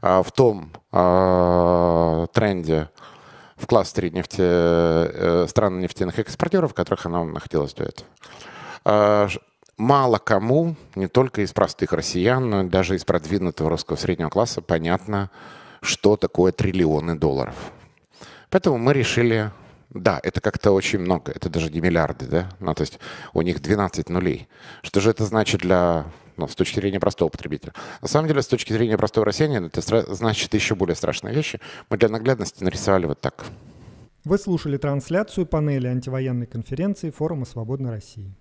[0.00, 0.70] в том
[2.32, 2.88] тренде,
[3.60, 8.08] в кластере нефти, э, стран нефтяных экспортеров, в которых она находилась до этого.
[8.84, 9.28] А,
[9.76, 15.30] мало кому, не только из простых россиян, но даже из продвинутого русского среднего класса, понятно,
[15.80, 17.54] что такое триллионы долларов.
[18.50, 19.50] Поэтому мы решили
[19.90, 21.32] Да, это как-то очень много.
[21.32, 22.48] Это даже не миллиарды, да?
[22.60, 23.00] Ну, то есть
[23.32, 24.46] у них 12 нулей.
[24.82, 26.06] Что же это значит для
[26.36, 27.74] ну, с точки зрения простого потребителя.
[28.00, 31.60] На самом деле, с точки зрения простого россиянина, это значит еще более страшные вещи.
[31.90, 33.46] Мы для наглядности нарисовали вот так.
[34.24, 38.34] Вы слушали трансляцию панели антивоенной конференции Форума Свободной России.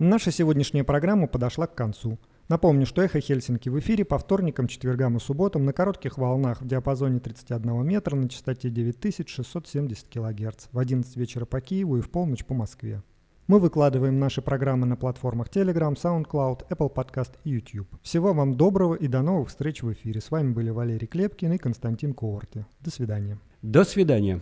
[0.00, 2.18] Наша сегодняшняя программа подошла к концу.
[2.48, 6.66] Напомню, что «Эхо Хельсинки» в эфире по вторникам, четвергам и субботам на коротких волнах в
[6.66, 12.44] диапазоне 31 метра на частоте 9670 кГц в 11 вечера по Киеву и в полночь
[12.44, 13.02] по Москве.
[13.46, 17.88] Мы выкладываем наши программы на платформах Telegram, SoundCloud, Apple Podcast и YouTube.
[18.02, 20.20] Всего вам доброго и до новых встреч в эфире.
[20.20, 22.66] С вами были Валерий Клепкин и Константин Коорти.
[22.80, 23.38] До свидания.
[23.62, 24.40] До свидания.